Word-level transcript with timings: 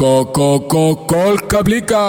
kolkablika. 0.00 2.04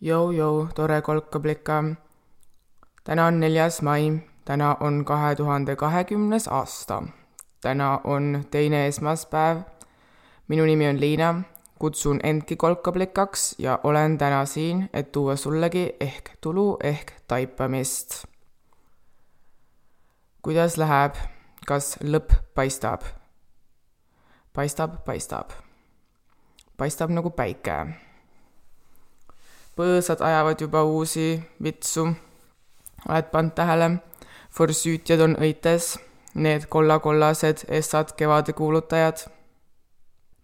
Jou-jou, 0.00 0.68
tore 0.74 1.02
kolkablika. 1.02 1.84
täna 3.04 3.26
on 3.26 3.40
neljas 3.40 3.82
mai, 3.82 4.12
täna 4.44 4.76
on 4.80 5.04
kahe 5.04 5.34
tuhande 5.34 5.76
kahekümnes 5.76 6.48
aasta. 6.48 7.02
täna 7.60 8.00
on 8.04 8.44
teine 8.50 8.86
esmaspäev. 8.86 9.58
minu 10.48 10.64
nimi 10.64 10.88
on 10.88 11.00
Liina, 11.00 11.42
kutsun 11.78 12.20
endki 12.22 12.56
kolkablikaks 12.56 13.54
ja 13.58 13.80
olen 13.84 14.18
täna 14.18 14.44
siin, 14.44 14.90
et 14.92 15.12
tuua 15.12 15.36
sullegi 15.36 15.92
ehk 16.00 16.30
tulu 16.40 16.76
ehk 16.82 17.12
taipamist. 17.28 18.24
kuidas 20.42 20.76
läheb, 20.76 21.14
kas 21.66 21.98
lõpp 22.02 22.32
paistab? 22.54 23.21
Paistab, 24.52 25.04
paistab. 25.04 25.50
paistab 26.76 27.10
nagu 27.10 27.30
päike. 27.30 27.76
põõsad 29.76 30.20
ajavad 30.20 30.60
juba 30.60 30.82
uusi 30.84 31.42
vitsu. 31.62 32.12
oled 33.08 33.30
pannud 33.32 33.54
tähele? 33.54 33.88
forsüütjad 34.52 35.20
on 35.20 35.36
õites, 35.40 35.96
need 36.34 36.66
kolla-kollased 36.68 37.64
essad 37.68 38.12
kevade 38.16 38.52
kuulutajad. 38.52 39.24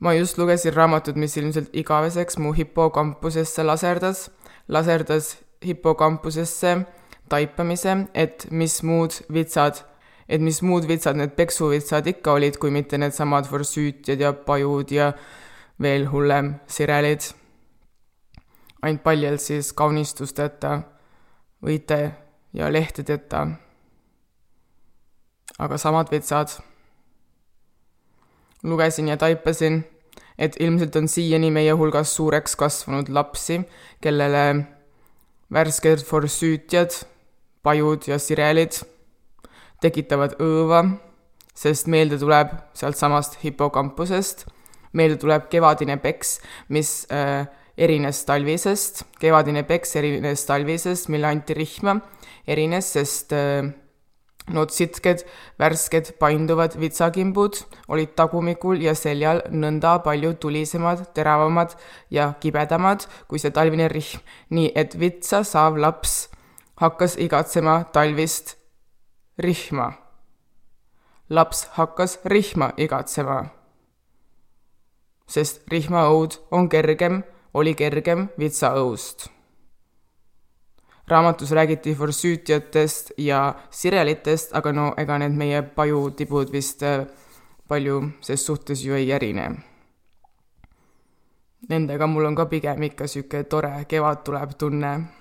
ma 0.00 0.12
just 0.12 0.38
lugesin 0.38 0.74
raamatut, 0.74 1.16
mis 1.16 1.36
ilmselt 1.36 1.68
igaveseks 1.72 2.38
mu 2.38 2.52
hipokampusesse 2.52 3.62
laserdas, 3.62 4.30
laserdas 4.68 5.36
hipokampusesse 5.66 6.86
taipamise, 7.28 7.96
et 8.14 8.46
mis 8.50 8.82
muud 8.82 9.12
vitsad 9.32 9.84
et 10.28 10.40
mis 10.44 10.60
muud 10.62 10.84
vitsad 10.88 11.16
need 11.16 11.32
peksuvitsad 11.36 12.06
ikka 12.12 12.36
olid, 12.36 12.58
kui 12.60 12.70
mitte 12.70 12.98
needsamad 13.00 13.48
forsüütjad 13.48 14.20
ja 14.20 14.32
pajud 14.32 14.92
ja 14.92 15.12
veel 15.80 16.08
hullem, 16.12 16.54
sirelid. 16.68 17.32
ainult 18.82 19.02
paljalt 19.02 19.42
siis 19.42 19.72
kaunistusteta, 19.72 20.82
õite 21.64 22.12
ja 22.52 22.72
lehtedeta. 22.72 23.46
aga 25.58 25.78
samad 25.78 26.10
vitsad. 26.10 26.48
lugesin 28.62 29.08
ja 29.08 29.16
taipasin, 29.16 29.84
et 30.38 30.56
ilmselt 30.60 30.96
on 30.96 31.08
siiani 31.08 31.50
meie 31.50 31.72
hulgas 31.72 32.14
suureks 32.16 32.56
kasvanud 32.56 33.08
lapsi, 33.08 33.62
kellele 34.00 34.66
värsked 35.52 36.04
forsüütjad, 36.04 36.92
pajud 37.62 38.08
ja 38.08 38.18
sirelid 38.18 38.97
tekitavad 39.82 40.36
õõva, 40.42 40.84
sest 41.58 41.88
meelde 41.90 42.18
tuleb 42.20 42.52
sealtsamast 42.78 43.38
hipokampusest, 43.42 44.46
meelde 44.92 45.18
tuleb 45.22 45.48
kevadine 45.52 45.98
peks, 46.02 46.38
mis 46.74 47.02
äh, 47.14 47.46
erines 47.78 48.24
talvisest, 48.26 49.04
kevadine 49.22 49.64
peks 49.66 49.96
erines 50.00 50.46
talvisest, 50.48 51.10
mille 51.12 51.30
anti 51.30 51.54
rihma, 51.58 51.98
erines, 52.48 52.94
sest 52.96 53.34
äh, 53.36 53.68
Need 54.48 54.72
sitked, 54.72 55.24
värsked, 55.60 56.14
painduvad 56.20 56.76
vitsakimbud 56.80 57.58
olid 57.92 58.14
tagumikul 58.16 58.80
ja 58.80 58.94
seljal 58.96 59.42
nõnda 59.52 59.98
palju 60.04 60.32
tulisemad, 60.40 61.02
teravamad 61.16 61.74
ja 62.14 62.30
kibedamad 62.40 63.04
kui 63.28 63.40
see 63.42 63.52
talvine 63.52 63.90
rihm, 63.92 64.22
nii 64.54 64.72
et 64.72 64.96
vitsa 65.00 65.42
saav 65.44 65.76
laps 65.76 66.30
hakkas 66.80 67.18
igatsema 67.20 67.82
talvist 67.92 68.56
rihma. 69.38 69.92
laps 71.30 71.68
hakkas 71.70 72.18
rihma 72.24 72.72
igatsema. 72.76 73.44
sest 75.26 75.62
rihmaõud 75.70 76.38
on 76.50 76.68
kergem, 76.68 77.22
oli 77.54 77.74
kergem 77.74 78.28
vitsaõust. 78.38 79.28
raamatus 81.08 81.50
räägiti 81.50 81.94
forsüütjatest 81.94 83.12
ja 83.18 83.54
sirelitest, 83.70 84.54
aga 84.56 84.72
no 84.72 84.94
ega 84.96 85.18
need 85.18 85.32
meie 85.32 85.62
pajutibud 85.62 86.52
vist 86.52 86.82
äh, 86.82 87.06
palju 87.68 88.10
ses 88.20 88.46
suhtes 88.46 88.84
ju 88.84 88.94
ei 88.94 89.12
erine. 89.12 89.50
Nendega 91.68 92.06
mul 92.06 92.24
on 92.24 92.34
ka 92.34 92.46
pigem 92.46 92.82
ikka 92.82 93.04
niisugune 93.04 93.44
tore 93.44 93.84
kevad 93.88 94.24
tuleb 94.24 94.50
tunne. 94.58 95.17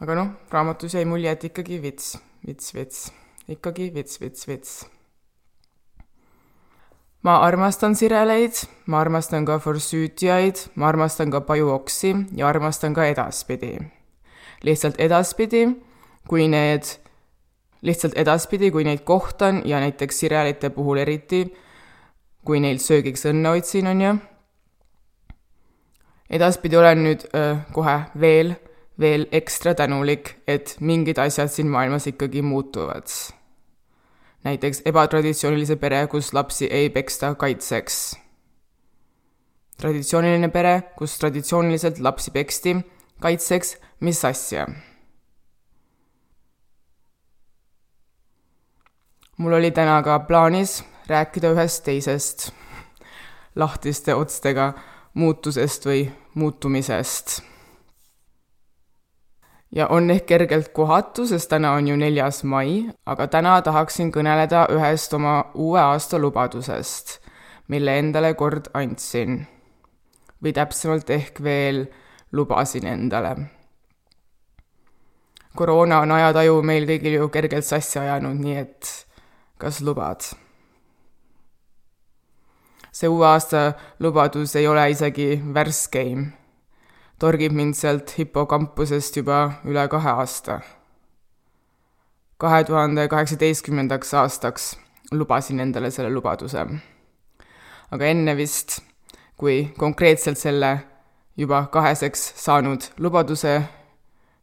Aga 0.00 0.14
noh, 0.14 0.32
raamatus 0.50 0.94
jäi 0.94 1.04
mulje, 1.04 1.30
et 1.30 1.44
ikkagi 1.50 1.82
vits 1.82 2.16
vits, 2.46 2.74
vits, 2.74 3.12
ikkagi 3.48 3.90
vits, 3.94 4.20
vits, 4.20 4.48
vits. 4.48 4.86
ma 7.22 7.40
armastan 7.42 7.96
sireleid, 7.98 8.60
ma 8.86 9.00
armastan 9.02 9.46
ka 9.46 9.58
forsüütiaid, 9.58 10.60
ma 10.78 10.86
armastan 10.88 11.30
ka 11.30 11.40
pajuoksi 11.40 12.14
ja 12.38 12.46
armastan 12.48 12.94
ka 12.94 13.06
edaspidi. 13.06 13.78
lihtsalt 14.62 15.00
edaspidi, 15.00 15.66
kui 16.28 16.48
need, 16.48 16.86
lihtsalt 17.82 18.14
edaspidi, 18.16 18.70
kui 18.70 18.84
neid 18.84 19.02
kohtan 19.04 19.62
ja 19.64 19.80
näiteks 19.80 20.18
sirelite 20.18 20.70
puhul 20.70 21.02
eriti, 21.02 21.46
kui 22.44 22.60
neil 22.60 22.78
söögiks 22.78 23.26
õnne 23.26 23.58
otsin, 23.58 23.86
on 23.86 24.00
ju. 24.00 24.14
edaspidi 26.30 26.76
olen 26.76 27.02
nüüd 27.02 27.26
öö, 27.34 27.56
kohe 27.72 28.00
veel 28.20 28.54
veel 29.00 29.26
ekstra 29.32 29.74
tänulik, 29.74 30.34
et 30.46 30.76
mingid 30.80 31.18
asjad 31.18 31.50
siin 31.52 31.68
maailmas 31.68 32.06
ikkagi 32.06 32.42
muutuvad. 32.42 33.06
näiteks 34.44 34.82
ebatraditsioonilise 34.84 35.76
pere, 35.76 36.06
kus 36.06 36.32
lapsi 36.32 36.66
ei 36.66 36.90
peksta 36.90 37.34
kaitseks. 37.34 38.16
traditsiooniline 39.76 40.48
pere, 40.48 40.82
kus 40.96 41.18
traditsiooniliselt 41.18 41.98
lapsi 41.98 42.30
peksti 42.30 42.76
kaitseks, 43.20 43.76
mis 44.00 44.24
asja? 44.24 44.66
mul 49.36 49.52
oli 49.52 49.70
täna 49.70 50.02
ka 50.02 50.18
plaanis 50.18 50.84
rääkida 51.06 51.50
ühest 51.52 51.84
teisest 51.84 52.50
lahtiste 53.56 54.14
otstega 54.14 54.72
muutusest 55.14 55.86
või 55.86 56.08
muutumisest 56.34 57.55
ja 59.76 59.86
on 59.92 60.10
ehk 60.10 60.24
kergelt 60.26 60.68
kohatu, 60.72 61.26
sest 61.28 61.50
täna 61.52 61.74
on 61.76 61.88
ju 61.88 61.96
neljas 62.00 62.40
mai, 62.48 62.86
aga 63.06 63.26
täna 63.28 63.58
tahaksin 63.62 64.08
kõneleda 64.12 64.66
ühest 64.72 65.12
oma 65.14 65.36
uue 65.54 65.80
aasta 65.80 66.18
lubadusest, 66.18 67.18
mille 67.68 67.98
endale 68.00 68.34
kord 68.34 68.72
andsin. 68.74 69.44
või 70.44 70.52
täpsemalt 70.52 71.10
ehk 71.10 71.42
veel 71.42 71.86
lubasin 72.32 72.86
endale. 72.86 73.36
koroona 75.56 76.00
on 76.00 76.12
ajataju 76.12 76.62
meil 76.62 76.88
kõigil 76.88 77.20
ju 77.20 77.28
kergelt 77.28 77.64
sassi 77.64 77.98
ajanud, 77.98 78.40
nii 78.40 78.56
et 78.56 79.06
kas 79.58 79.80
lubad? 79.80 80.24
see 82.92 83.08
uue 83.08 83.26
aasta 83.26 83.72
lubadus 84.00 84.56
ei 84.56 84.66
ole 84.66 84.90
isegi 84.90 85.42
värskeim 85.54 86.32
torgib 87.18 87.54
mind 87.56 87.72
sealt 87.76 88.12
hipokampusest 88.18 89.16
juba 89.16 89.38
üle 89.64 89.86
kahe 89.88 90.10
aasta. 90.20 90.60
kahe 92.38 92.64
tuhande 92.68 93.06
kaheksateistkümnendaks 93.08 94.12
aastaks 94.14 94.76
lubasin 95.12 95.58
endale 95.64 95.90
selle 95.90 96.10
lubaduse. 96.12 96.66
aga 97.90 98.04
enne 98.06 98.36
vist, 98.36 98.82
kui 99.36 99.72
konkreetselt 99.78 100.38
selle 100.38 100.72
juba 101.36 101.62
kaheseks 101.72 102.32
saanud 102.36 102.84
lubaduse 102.98 103.62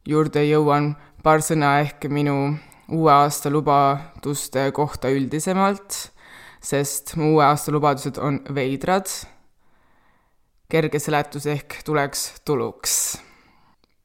juurde 0.06 0.42
jõuan, 0.48 0.96
paar 1.24 1.46
sõna 1.46 1.76
ehk 1.82 2.10
minu 2.10 2.58
uue 2.90 3.12
aasta 3.12 3.50
lubaduste 3.54 4.72
kohta 4.72 5.14
üldisemalt, 5.14 6.10
sest 6.62 7.16
mu 7.22 7.36
uue 7.36 7.46
aasta 7.46 7.72
lubadused 7.72 8.18
on 8.18 8.42
veidrad 8.50 9.14
kerge 10.70 11.00
seletus 11.00 11.46
ehk 11.46 11.84
tuleks 11.86 12.42
tuluks. 12.46 13.22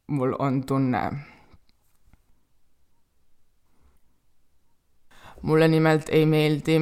mul 0.07 0.35
on 0.39 0.65
tunne. 0.67 1.03
mulle 5.43 5.69
nimelt 5.69 6.09
ei 6.09 6.27
meeldi 6.27 6.77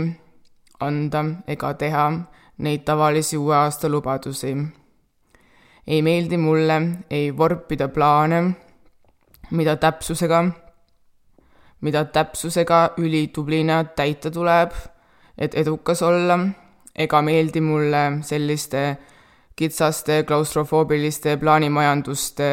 anda 0.80 1.24
ega 1.46 1.74
teha 1.74 2.10
neid 2.58 2.84
tavalisi 2.84 3.36
uue 3.36 3.56
aasta 3.56 3.88
lubadusi. 3.88 4.56
ei 5.86 6.02
meeldi 6.02 6.36
mulle 6.36 6.82
ei 7.10 7.36
vorpida 7.36 7.88
plaane, 7.88 8.50
mida 9.50 9.76
täpsusega, 9.76 10.44
mida 11.80 12.04
täpsusega 12.04 12.90
ülitublina 12.96 13.84
täita 13.84 14.30
tuleb, 14.30 14.72
et 15.38 15.54
edukas 15.54 16.02
olla, 16.02 16.38
ega 16.94 17.22
meeldi 17.22 17.60
mulle 17.60 18.18
selliste 18.22 18.96
kitsaste 19.56 20.22
klaustrofoobiliste 20.28 21.36
plaanimajanduste 21.40 22.48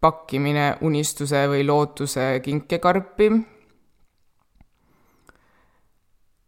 pakkimine 0.00 0.76
unistuse 0.84 1.46
või 1.48 1.64
lootuse 1.66 2.40
kinkekarpi. 2.44 3.30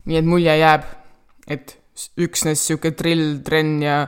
nii 0.09 0.17
et 0.17 0.25
mulje 0.25 0.55
jääb, 0.57 0.85
et 1.49 1.75
üksnes 2.17 2.63
sihuke 2.65 2.95
drill, 2.97 3.41
trenn 3.45 3.83
ja 3.83 4.07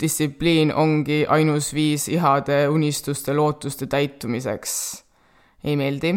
distsipliin 0.00 0.74
ongi 0.74 1.22
ainus 1.28 1.70
viis 1.74 2.08
ihade, 2.08 2.66
unistuste, 2.68 3.34
lootuste 3.34 3.86
täitumiseks. 3.86 5.04
ei 5.64 5.76
meeldi. 5.76 6.14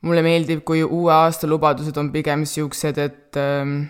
mulle 0.00 0.22
meeldib, 0.22 0.64
kui 0.64 0.82
uue 0.82 1.12
aasta 1.12 1.46
lubadused 1.46 1.96
on 1.96 2.12
pigem 2.12 2.44
siuksed, 2.44 2.98
et 2.98 3.36
ähm, 3.36 3.82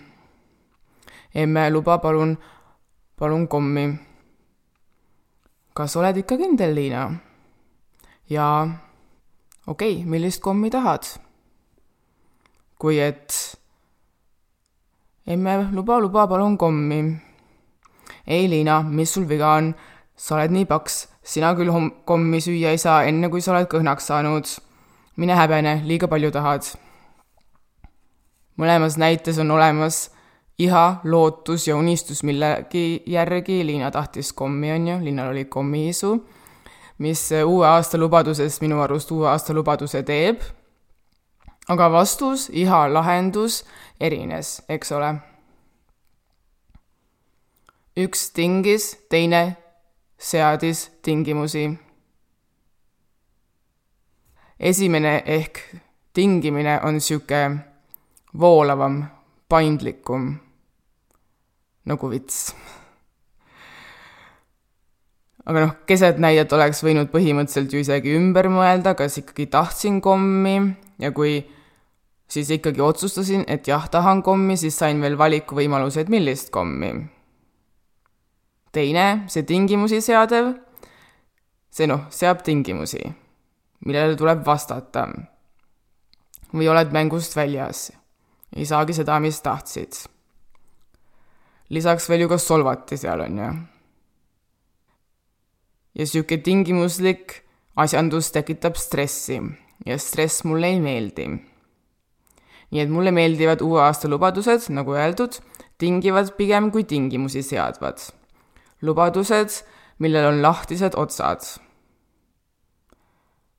emme, 1.35 1.69
luba 1.71 1.97
palun, 1.97 2.37
palun 3.21 3.43
kommi. 3.47 3.85
kas 5.77 5.95
oled 5.95 6.17
ikka 6.17 6.37
kindel, 6.41 6.71
Liina? 6.73 7.01
jaa. 8.29 8.61
okei 9.67 9.93
okay,, 9.93 10.05
millist 10.09 10.41
kommi 10.41 10.71
tahad? 10.73 11.05
kui 12.81 12.97
et 12.97 13.35
emme, 15.27 15.69
luba, 15.71 15.99
luba, 15.99 16.25
palun 16.27 16.57
kommi. 16.57 16.99
ei, 18.27 18.49
Liina, 18.49 18.81
mis 18.81 19.13
sul 19.13 19.27
viga 19.29 19.53
on? 19.53 19.75
sa 20.17 20.39
oled 20.39 20.55
nii 20.57 20.65
paks, 20.65 20.95
sina 21.21 21.53
küll 21.53 21.69
hom-, 21.69 21.91
kommi 22.05 22.41
süüa 22.41 22.73
ei 22.73 22.81
saa, 22.81 23.03
enne 23.05 23.29
kui 23.29 23.41
sa 23.41 23.53
oled 23.53 23.69
kõhnaks 23.69 24.09
saanud. 24.09 24.49
mine 25.21 25.37
häbene, 25.37 25.75
liiga 25.85 26.09
palju 26.09 26.33
tahad. 26.33 26.73
mõlemas 28.57 28.97
näites 28.97 29.37
on 29.37 29.53
olemas 29.59 30.07
iha, 30.61 30.85
lootus 31.03 31.67
ja 31.67 31.75
unistus 31.75 32.23
millegi 32.23 33.03
järgi, 33.09 33.61
Liina 33.65 33.91
tahtis 33.91 34.33
kommi, 34.33 34.71
on 34.71 34.87
ju, 34.87 34.97
Liinal 35.03 35.31
oli 35.33 35.45
kommiisu, 35.45 36.15
mis 36.97 37.29
uue 37.45 37.67
aasta 37.67 37.97
lubaduses 37.97 38.61
minu 38.61 38.81
arust 38.81 39.11
uue 39.11 39.29
aasta 39.29 39.53
lubaduse 39.53 40.03
teeb 40.03 40.43
aga 41.71 41.89
vastus, 41.91 42.49
iha 42.49 42.87
lahendus 42.93 43.63
erines, 43.99 44.61
eks 44.69 44.91
ole. 44.91 45.11
üks 47.97 48.31
tingis, 48.35 48.95
teine 49.09 49.57
seadis 50.17 50.89
tingimusi. 51.03 51.69
esimene 54.59 55.23
ehk 55.25 55.59
tingimine 56.13 56.79
on 56.83 56.93
niisugune 56.93 57.57
voolavam, 58.39 59.03
paindlikum, 59.49 60.35
nagu 61.85 62.09
vits. 62.11 62.51
aga 65.45 65.65
noh, 65.65 65.73
keset 65.89 66.19
näidet 66.21 66.53
oleks 66.53 66.83
võinud 66.85 67.09
põhimõtteliselt 67.13 67.73
ju 67.73 67.81
isegi 67.81 68.13
ümber 68.17 68.49
mõelda, 68.53 68.93
kas 68.97 69.17
ikkagi 69.23 69.49
tahtsin 69.49 69.97
kommi 70.01 70.59
ja 71.01 71.09
kui 71.11 71.39
siis 72.31 72.51
ikkagi 72.53 72.81
otsustasin, 72.81 73.43
et 73.47 73.67
jah, 73.67 73.89
tahan 73.91 74.21
kommi, 74.23 74.55
siis 74.57 74.77
sain 74.77 75.01
veel 75.03 75.17
valikuvõimaluse, 75.19 76.05
et 76.05 76.13
millist 76.13 76.51
kommi. 76.53 76.93
teine, 78.71 79.25
see 79.27 79.43
tingimusi 79.43 79.99
seadev, 80.01 80.53
see 81.75 81.89
noh, 81.91 82.05
seab 82.09 82.39
tingimusi, 82.45 83.01
millele 83.83 84.15
tuleb 84.15 84.45
vastata. 84.45 85.09
või 86.53 86.67
oled 86.67 86.91
mängust 86.91 87.35
väljas, 87.35 87.91
ei 88.55 88.65
saagi 88.65 88.93
seda, 88.93 89.19
mis 89.19 89.41
tahtsid. 89.41 90.10
Lisaks 91.71 92.09
veel 92.09 92.25
ju 92.25 92.31
ka 92.31 92.37
solvati 92.37 92.97
seal, 92.99 93.23
on 93.27 93.37
ju. 93.37 93.51
ja 95.95 96.07
sihuke 96.07 96.37
tingimuslik 96.43 97.41
asjandus 97.79 98.31
tekitab 98.31 98.75
stressi 98.79 99.39
ja 99.85 99.97
stress 99.97 100.43
mulle 100.43 100.67
ei 100.75 100.83
meeldi 100.83 101.29
nii 102.71 102.79
et 102.79 102.91
mulle 102.91 103.11
meeldivad 103.11 103.61
uue 103.63 103.81
aasta 103.83 104.09
lubadused, 104.11 104.69
nagu 104.71 104.95
öeldud, 104.95 105.37
tingivad 105.77 106.31
pigem 106.37 106.71
kui 106.71 106.83
tingimusi 106.87 107.43
seadvad. 107.43 107.99
lubadused, 108.81 109.63
millel 109.99 110.25
on 110.31 110.41
lahtised 110.41 110.95
otsad. 110.95 111.41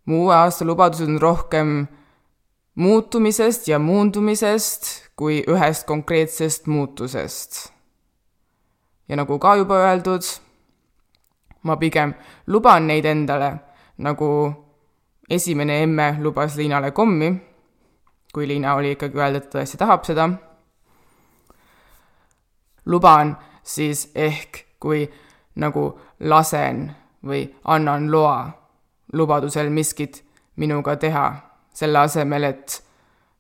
mu 0.07 0.25
uue 0.25 0.35
aasta 0.35 0.65
lubadused 0.65 1.09
on 1.09 1.21
rohkem 1.21 1.87
muutumisest 2.75 3.69
ja 3.69 3.79
muundumisest 3.79 5.13
kui 5.17 5.45
ühest 5.47 5.87
konkreetsest 5.87 6.67
muutusest. 6.67 7.72
Ja 9.13 9.21
nagu 9.21 9.37
ka 9.39 9.59
juba 9.61 9.77
öeldud, 9.85 10.25
ma 11.69 11.77
pigem 11.77 12.17
luban 12.49 12.89
neid 12.89 13.05
endale, 13.05 13.53
nagu 14.01 14.29
esimene 15.29 15.83
emme 15.85 16.15
lubas 16.25 16.57
Liinale 16.57 16.97
kommi 16.97 17.53
kui 18.33 18.49
Liina 18.49 18.75
oli 18.75 18.93
ikkagi 18.97 19.19
öelda, 19.19 19.39
et 19.39 19.51
ta 19.51 19.59
tõesti 19.59 19.79
tahab 19.79 20.05
seda. 20.09 20.29
luban 22.87 23.37
siis 23.63 24.11
ehk, 24.15 24.65
kui 24.81 25.05
nagu 25.55 25.85
lasen 26.21 26.89
või 27.25 27.45
annan 27.65 28.09
loa 28.11 28.51
lubadusel 29.13 29.71
miskit 29.71 30.25
minuga 30.57 30.97
teha, 30.97 31.27
selle 31.73 31.99
asemel, 31.99 32.45
et 32.45 32.83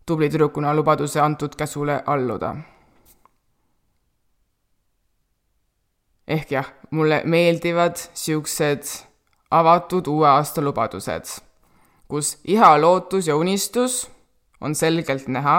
tubli 0.06 0.28
tüdrukuna 0.30 0.74
lubaduse 0.74 1.20
antud 1.20 1.56
käsule 1.56 2.02
alluda. 2.06 2.54
Ehk 6.32 6.52
jah, 6.54 6.68
mulle 6.90 7.22
meeldivad 7.24 8.00
siuksed 8.14 8.88
avatud 9.52 10.08
uue 10.08 10.28
aasta 10.28 10.64
lubadused, 10.64 11.28
kus 12.08 12.38
iha, 12.48 12.74
lootus 12.80 13.28
ja 13.28 13.36
unistus 13.36 14.06
on 14.60 14.74
selgelt 14.74 15.28
näha, 15.28 15.58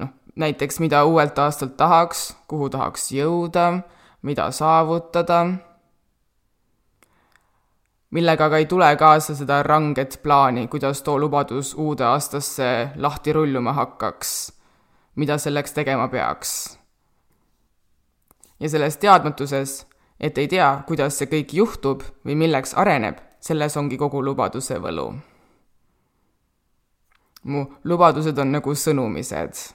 noh, 0.00 0.14
näiteks 0.36 0.80
mida 0.80 1.04
uuelt 1.04 1.38
aastalt 1.38 1.76
tahaks, 1.76 2.30
kuhu 2.48 2.70
tahaks 2.72 3.10
jõuda, 3.12 3.82
mida 4.22 4.48
saavutada, 4.54 5.44
millega 8.12 8.48
aga 8.48 8.60
ei 8.62 8.68
tule 8.70 8.88
kaasa 8.96 9.36
seda 9.36 9.62
ranget 9.66 10.20
plaani, 10.22 10.68
kuidas 10.68 11.02
too 11.02 11.18
lubadus 11.20 11.74
uude 11.74 12.04
aastasse 12.08 12.68
lahti 12.96 13.32
rulluma 13.32 13.72
hakkaks, 13.76 14.52
mida 15.16 15.38
selleks 15.38 15.76
tegema 15.76 16.08
peaks. 16.08 16.81
Ja 18.62 18.70
selles 18.70 18.96
teadmatuses, 19.02 19.82
et 20.22 20.38
ei 20.38 20.48
tea, 20.48 20.70
kuidas 20.86 21.18
see 21.18 21.26
kõik 21.26 21.52
juhtub 21.58 22.06
või 22.22 22.38
milleks 22.46 22.76
areneb, 22.78 23.18
selles 23.42 23.76
ongi 23.76 23.98
kogu 23.98 24.22
lubaduse 24.22 24.78
võlu 24.78 25.10
mu 27.42 27.66
lubadused 27.84 28.38
on 28.38 28.52
nagu 28.52 28.74
sõnumised. 28.74 29.74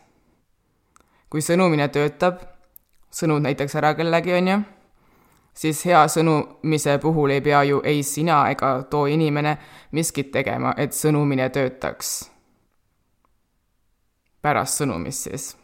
kui 1.29 1.43
sõnumine 1.43 1.89
töötab, 1.91 2.39
sõnud 3.11 3.43
näiteks 3.43 3.75
ära 3.75 3.91
kellegi, 3.97 4.31
on 4.33 4.47
ju, 4.47 4.57
siis 5.53 5.81
hea 5.85 6.05
sõnumise 6.07 6.95
puhul 7.03 7.35
ei 7.35 7.41
pea 7.43 7.63
ju 7.67 7.81
ei 7.83 8.03
sina 8.03 8.45
ega 8.51 8.83
too 8.89 9.07
inimene 9.11 9.57
miskit 9.91 10.31
tegema, 10.31 10.73
et 10.77 10.93
sõnumine 10.93 11.49
töötaks. 11.49 12.31
pärast 14.41 14.79
sõnumist 14.79 15.27
siis. 15.27 15.55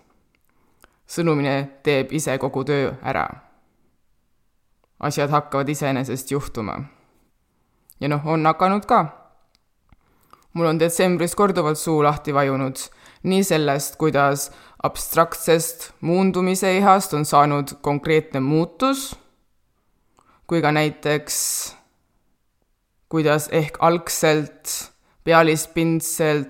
Sõnumine 1.08 1.56
teeb 1.84 2.14
ise 2.14 2.38
kogu 2.38 2.64
töö 2.64 2.94
ära. 3.04 3.28
asjad 5.00 5.30
hakkavad 5.30 5.70
iseenesest 5.70 6.32
juhtuma. 6.32 6.84
ja 8.00 8.08
noh, 8.08 8.26
on 8.26 8.46
hakanud 8.46 8.86
ka 8.86 9.24
mul 10.54 10.66
on 10.66 10.80
detsembris 10.80 11.36
korduvalt 11.36 11.78
suu 11.78 12.04
lahti 12.04 12.34
vajunud 12.34 12.78
nii 13.24 13.44
sellest, 13.44 13.96
kuidas 13.96 14.52
abstraktsest 14.84 15.92
muundumise 16.02 16.78
ihast 16.78 17.14
on 17.14 17.26
saanud 17.26 17.78
konkreetne 17.82 18.40
muutus, 18.40 19.16
kui 20.48 20.62
ka 20.62 20.72
näiteks 20.72 21.38
kuidas 23.14 23.46
ehk 23.54 23.78
algselt 23.86 24.72
pealispindselt, 25.24 26.50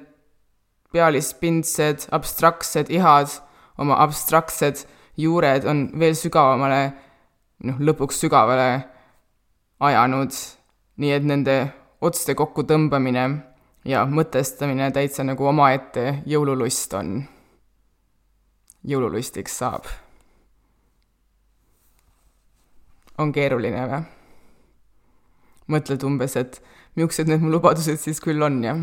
pealispindsed 0.95 2.07
abstraktsed 2.15 2.87
ihad, 2.93 3.27
oma 3.77 3.97
abstraktsed 4.03 4.85
juured 5.17 5.65
on 5.69 5.85
veel 5.99 6.15
sügavamale, 6.17 6.81
noh, 7.67 7.79
lõpuks 7.79 8.19
sügavale 8.23 8.69
ajanud, 9.83 10.35
nii 11.01 11.11
et 11.15 11.27
nende 11.27 11.57
otste 12.03 12.35
kokkutõmbamine 12.37 13.25
ja 13.87 14.05
mõtestamine 14.09 14.89
täitsa 14.95 15.25
nagu 15.27 15.47
omaette 15.47 16.21
jõululust 16.29 16.93
on. 16.99 17.23
jõululustiks 18.83 19.57
saab. 19.57 19.85
on 23.17 23.31
keeruline 23.31 23.87
või? 23.87 24.01
mõtled 25.67 26.03
umbes, 26.03 26.35
et 26.35 26.59
millised 26.95 27.29
need 27.29 27.41
mu 27.41 27.53
lubadused 27.53 27.99
siis 28.01 28.19
küll 28.19 28.41
on 28.43 28.63
ja 28.63 28.75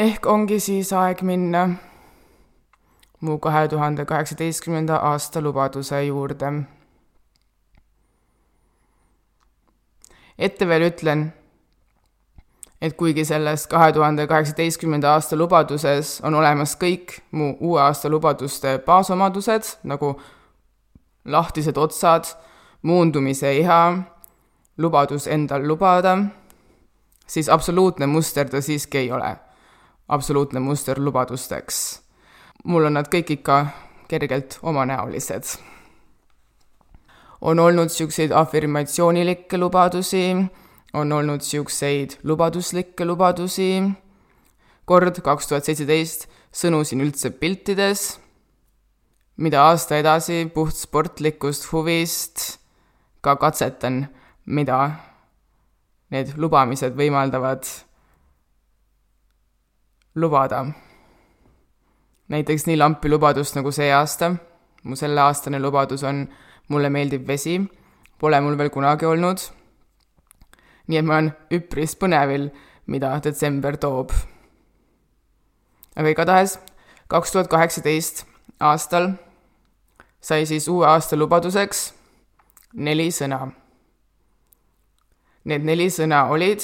ehk 0.00 0.26
ongi 0.26 0.56
siis 0.60 0.92
aeg 0.96 1.18
minna 1.28 1.66
mu 3.20 3.34
kahe 3.38 3.66
tuhande 3.68 4.04
kaheksateistkümnenda 4.04 4.96
aasta 4.96 5.40
lubaduse 5.42 6.04
juurde. 6.04 6.52
ette 10.38 10.68
veel 10.68 10.82
ütlen 10.88 11.24
et 12.80 12.96
kuigi 12.96 13.24
selles 13.24 13.66
kahe 13.66 13.92
tuhande 13.92 14.26
kaheksateistkümnenda 14.26 15.10
aasta 15.12 15.36
lubaduses 15.36 16.14
on 16.24 16.34
olemas 16.34 16.72
kõik 16.80 17.18
mu 17.30 17.50
uue 17.60 17.82
aasta 17.82 18.08
lubaduste 18.08 18.78
baasomadused, 18.86 19.62
nagu 19.84 20.14
lahtised 21.24 21.76
otsad, 21.76 22.24
muundumise 22.82 23.52
iha, 23.58 23.82
lubadus 24.78 25.26
endal 25.26 25.68
lubada, 25.68 26.16
siis 27.26 27.48
absoluutne 27.48 28.06
muster 28.06 28.48
ta 28.48 28.60
siiski 28.60 28.98
ei 28.98 29.12
ole. 29.12 29.36
Absoluutne 30.10 30.60
muster 30.60 30.98
lubadusteks. 30.98 32.02
mul 32.64 32.84
on 32.84 32.98
nad 32.98 33.08
kõik 33.08 33.30
ikka 33.30 33.66
kergelt 34.08 34.58
omanäolised. 34.62 35.44
on 37.40 37.58
olnud 37.58 37.88
niisuguseid 37.88 38.32
afirmatsioonilikke 38.32 39.58
lubadusi, 39.58 40.36
on 40.92 41.12
olnud 41.12 41.40
niisuguseid 41.40 42.18
lubaduslikke 42.22 43.04
lubadusi, 43.04 43.82
kord 44.84 45.20
kaks 45.22 45.46
tuhat 45.46 45.64
seitseteist 45.64 46.26
sõnusin 46.52 47.00
üldse 47.00 47.30
piltides, 47.30 48.18
mida 49.36 49.62
aasta 49.70 49.96
edasi 49.96 50.50
puht 50.54 50.74
sportlikust 50.76 51.70
huvist 51.72 52.58
ka 53.20 53.36
katsetan, 53.36 54.08
mida 54.46 54.80
need 56.10 56.34
lubamised 56.36 56.98
võimaldavad 56.98 57.64
lubada. 60.14 60.66
näiteks 62.28 62.66
nii 62.66 62.76
lampi 62.76 63.08
lubadust 63.08 63.56
nagu 63.56 63.72
see 63.72 63.92
aasta, 63.92 64.34
mu 64.82 64.96
selleaastane 64.96 65.58
lubadus 65.60 66.04
on 66.04 66.28
mulle 66.68 66.90
meeldib 66.90 67.26
vesi, 67.26 67.60
pole 68.18 68.40
mul 68.40 68.58
veel 68.58 68.70
kunagi 68.70 69.06
olnud. 69.06 69.38
nii 70.86 70.98
et 70.98 71.04
ma 71.04 71.14
olen 71.14 71.32
üpris 71.50 71.96
põnevil, 71.96 72.50
mida 72.86 73.20
detsember 73.24 73.76
toob. 73.76 74.10
aga 75.96 76.08
igatahes 76.08 76.58
kaks 77.08 77.32
tuhat 77.32 77.48
kaheksateist 77.48 78.24
aastal 78.60 79.12
sai 80.20 80.46
siis 80.46 80.68
uue 80.68 80.86
aasta 80.86 81.16
lubaduseks 81.16 81.94
neli 82.74 83.10
sõna 83.10 83.50
Need 85.44 85.64
neli 85.64 85.86
sõna 85.88 86.26
olid 86.28 86.60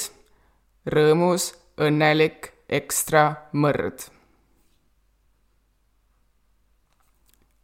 rõõmus, 0.93 1.49
õnnelik, 1.81 2.51
ekstra, 2.69 3.49
mõrd. 3.53 4.09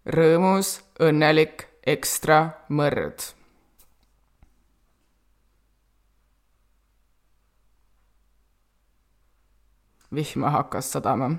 rõõmus, 0.04 0.82
õnnelik, 1.00 1.68
ekstra, 1.88 2.60
mõrd. 2.70 3.34
vihma 10.14 10.50
hakkas 10.54 10.92
sadama. 10.94 11.32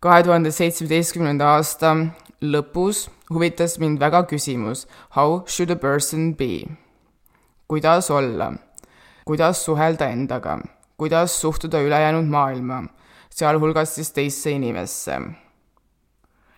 kahe 0.00 0.22
tuhande 0.22 0.50
seitsmeteistkümnenda 0.52 1.48
aasta 1.56 1.94
lõpus 2.40 3.08
huvitas 3.30 3.78
mind 3.78 4.00
väga 4.00 4.22
küsimus 4.28 4.86
How 5.16 5.44
should 5.46 5.70
a 5.70 5.76
person 5.76 6.34
be? 6.36 6.66
kuidas 7.68 8.10
olla? 8.10 8.52
Kuidas 9.24 9.64
suhelda 9.64 10.08
endaga? 10.08 10.58
kuidas 11.00 11.40
suhtuda 11.40 11.80
ülejäänud 11.80 12.26
maailma, 12.28 12.82
sealhulgas 13.30 13.94
siis 13.94 14.12
teisse 14.12 14.50
inimesse? 14.50 15.20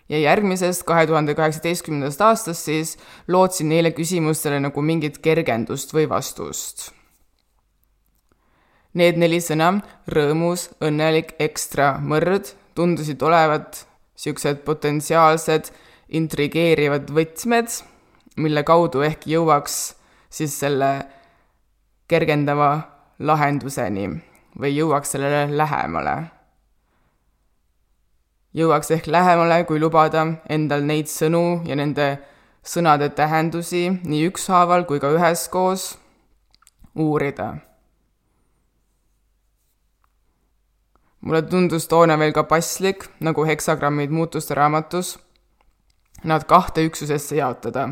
ja 0.08 0.18
järgmisest, 0.18 0.82
kahe 0.84 1.06
tuhande 1.06 1.34
kaheksateistkümnendast 1.34 2.20
aastast 2.20 2.66
siis 2.68 2.96
lootsin 3.28 3.70
neile 3.72 3.92
küsimustele 3.96 4.58
nagu 4.60 4.82
mingit 4.82 5.18
kergendust 5.24 5.94
või 5.94 6.08
vastust. 6.08 6.90
Need 8.92 9.16
neli 9.16 9.38
sõna, 9.40 9.70
rõõmus, 10.12 10.66
õnnelik, 10.84 11.32
ekstra, 11.40 11.94
mõrd, 12.04 12.50
tundusid 12.76 13.22
olevat 13.24 13.86
niisugused 14.18 14.60
potentsiaalsed 14.66 15.70
intrigeerivad 16.12 17.08
võtmed, 17.10 17.72
mille 18.36 18.62
kaudu 18.68 19.00
ehk 19.06 19.24
jõuaks 19.26 19.78
siis 20.32 20.58
selle 20.60 20.92
kergendava 22.08 22.70
lahenduseni 23.18 24.06
või 24.60 24.76
jõuaks 24.76 25.14
sellele 25.14 25.56
lähemale. 25.56 26.16
jõuaks 28.54 28.90
ehk 28.90 29.06
lähemale, 29.06 29.64
kui 29.64 29.80
lubada 29.80 30.26
endal 30.48 30.82
neid 30.84 31.06
sõnu 31.06 31.62
ja 31.66 31.76
nende 31.76 32.18
sõnade 32.62 33.08
tähendusi 33.08 33.88
nii 34.04 34.26
ükshaaval 34.28 34.84
kui 34.84 35.00
ka 35.00 35.10
üheskoos 35.10 35.98
uurida 36.94 37.54
mulle 41.22 41.42
tundus 41.42 41.86
toona 41.88 42.18
veel 42.18 42.32
ka 42.34 42.42
paslik, 42.42 43.06
nagu 43.20 43.44
heksagrammid 43.46 44.10
muutuste 44.10 44.54
raamatus, 44.58 45.18
nad 46.24 46.46
kahte 46.46 46.84
üksusesse 46.86 47.36
jaotada. 47.36 47.88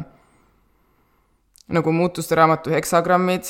nagu 1.70 1.92
muutuste 1.92 2.34
raamatu 2.34 2.70
heksagrammid 2.70 3.44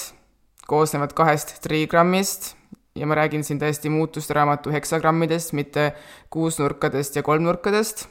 koosnevad 0.70 1.12
kahest 1.18 1.56
trigrammist 1.64 2.54
ja 2.94 3.06
ma 3.06 3.18
räägin 3.18 3.44
siin 3.46 3.58
tõesti 3.60 3.90
muutuste 3.90 4.34
raamatu 4.34 4.70
heksagrammidest, 4.70 5.52
mitte 5.58 5.92
kuusnurkadest 6.30 7.16
ja 7.16 7.22
kolmnurkadest. 7.22 8.06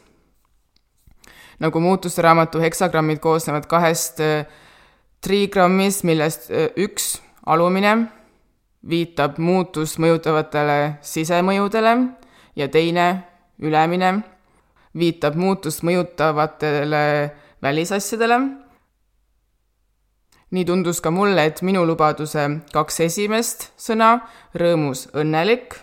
nagu 1.59 1.79
muutuste 1.79 2.21
raamatu 2.21 2.59
heksagrammid 2.59 3.19
koosnevad 3.19 3.65
kahest 3.67 4.19
äh, 4.19 4.45
trigrammist, 5.21 6.03
millest 6.03 6.51
äh, 6.51 6.71
üks, 6.77 7.19
alumine 7.45 8.07
viitab 8.87 9.37
muutust 9.37 9.99
mõjutavatele 9.99 10.99
sisemõjudele 11.01 11.95
ja 12.55 12.67
teine, 12.71 13.07
ülemine, 13.59 14.13
viitab 14.95 15.35
muutust 15.35 15.83
mõjutavatele 15.83 17.03
välisasjadele. 17.61 18.39
Nii 20.51 20.65
tundus 20.65 21.01
ka 21.01 21.11
mulle, 21.13 21.45
et 21.45 21.61
minu 21.61 21.83
lubaduse 21.85 22.45
kaks 22.73 22.99
esimest 23.05 23.69
sõna, 23.77 24.15
rõõmus, 24.57 25.07
õnnelik, 25.13 25.77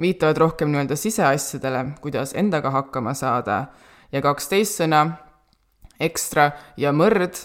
viitavad 0.00 0.40
rohkem 0.40 0.72
nii-öelda 0.72 0.96
siseasjadele, 0.96 1.84
kuidas 2.00 2.34
endaga 2.36 2.72
hakkama 2.74 3.14
saada, 3.16 3.66
ja 4.12 4.22
kaks 4.24 4.48
teist 4.52 4.80
sõna, 4.80 5.04
ekstra 6.00 6.50
ja 6.80 6.92
mõrd 6.96 7.38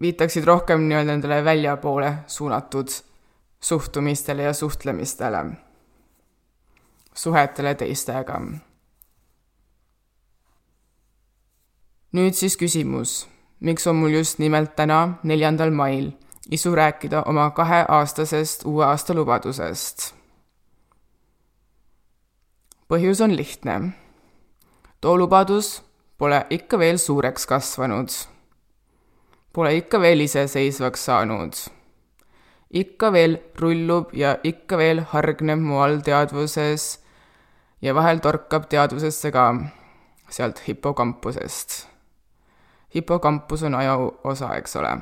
viitaksid 0.00 0.44
rohkem 0.44 0.86
nii-öelda 0.88 1.12
nendele 1.14 1.42
väljapoole 1.44 2.12
suunatud 2.26 2.92
suhtumistele 3.64 4.42
ja 4.42 4.52
suhtlemistele, 4.52 5.44
suhetele 7.14 7.74
teistega. 7.74 8.40
nüüd 12.14 12.36
siis 12.38 12.54
küsimus, 12.54 13.24
miks 13.64 13.86
on 13.88 13.96
mul 13.96 14.12
just 14.12 14.38
nimelt 14.38 14.74
täna, 14.76 15.16
neljandal 15.22 15.72
mail, 15.72 16.10
isu 16.50 16.74
rääkida 16.76 17.22
oma 17.26 17.48
kaheaastasest 17.56 18.66
uue 18.68 18.84
aasta 18.84 19.14
lubadusest? 19.16 20.12
põhjus 22.88 23.24
on 23.24 23.36
lihtne. 23.36 23.80
too 25.00 25.16
lubadus 25.18 25.80
pole 26.18 26.44
ikka 26.50 26.78
veel 26.78 26.98
suureks 26.98 27.46
kasvanud 27.46 28.12
Pole 29.54 29.76
ikka 29.78 30.00
veel 30.02 30.20
iseseisvaks 30.20 31.04
saanud. 31.06 31.54
ikka 32.74 33.12
veel 33.12 33.36
rullub 33.60 34.10
ja 34.12 34.32
ikka 34.42 34.76
veel 34.76 35.00
hargneb 35.12 35.60
mu 35.62 35.78
all 35.78 36.00
teadvuses 36.02 36.86
ja 37.82 37.94
vahel 37.94 38.18
torkab 38.18 38.66
teadvusesse 38.68 39.30
ka 39.30 39.44
sealt 40.28 40.58
hipokampusest. 40.66 41.93
Hipokampus 42.94 43.62
on 43.62 43.74
aju 43.74 44.12
osa, 44.24 44.54
eks 44.56 44.76
ole. 44.76 44.96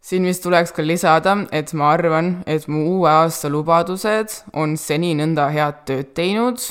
siin 0.00 0.22
vist 0.22 0.42
tuleks 0.42 0.70
ka 0.72 0.82
lisada, 0.86 1.36
et 1.52 1.72
ma 1.74 1.90
arvan, 1.90 2.42
et 2.46 2.68
mu 2.68 2.84
uue 2.96 3.10
aasta 3.10 3.48
lubadused 3.50 4.42
on 4.54 4.76
seni 4.76 5.14
nõnda 5.18 5.48
head 5.50 5.82
tööd 5.88 6.12
teinud 6.14 6.62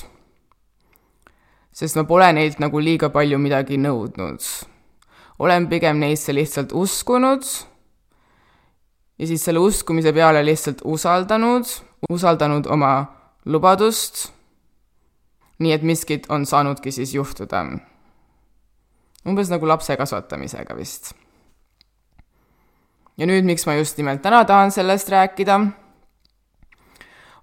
sest 1.75 1.97
ma 1.99 2.05
pole 2.07 2.27
neilt 2.31 2.61
nagu 2.63 2.79
liiga 2.79 3.09
palju 3.11 3.37
midagi 3.41 3.77
nõudnud. 3.77 4.39
olen 5.39 5.67
pigem 5.67 5.99
neisse 5.99 6.33
lihtsalt 6.33 6.71
uskunud 6.71 7.43
ja 9.19 9.27
siis 9.27 9.43
selle 9.43 9.59
uskumise 9.59 10.13
peale 10.15 10.43
lihtsalt 10.45 10.81
usaldanud, 10.83 11.67
usaldanud 12.09 12.67
oma 12.71 12.93
lubadust, 13.45 14.31
nii 15.59 15.75
et 15.75 15.83
miskit 15.83 16.31
on 16.31 16.45
saanudki 16.45 16.91
siis 16.91 17.13
juhtuda. 17.13 17.65
Umbes 19.25 19.49
nagu 19.49 19.67
lapse 19.67 19.97
kasvatamisega 19.97 20.75
vist. 20.77 21.13
ja 23.17 23.25
nüüd, 23.25 23.45
miks 23.45 23.65
ma 23.65 23.75
just 23.79 23.97
nimelt 23.97 24.21
täna 24.21 24.43
tahan 24.45 24.71
sellest 24.71 25.09
rääkida, 25.09 25.59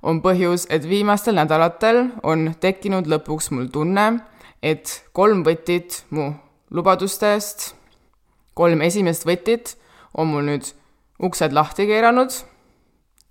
on 0.03 0.23
põhjus, 0.23 0.67
et 0.71 0.89
viimastel 0.89 1.39
nädalatel 1.39 2.09
on 2.23 2.55
tekkinud 2.61 3.07
lõpuks 3.07 3.53
mul 3.55 3.69
tunne, 3.73 4.25
et 4.63 5.03
kolm 5.13 5.45
võtit 5.47 6.05
mu 6.11 6.33
lubadustest 6.71 7.73
kolm 8.59 8.83
esimest 8.85 9.27
võtit 9.29 9.77
on 10.15 10.31
mul 10.33 10.47
nüüd 10.49 10.73
uksed 11.23 11.55
lahti 11.57 11.87
keeranud 11.89 12.35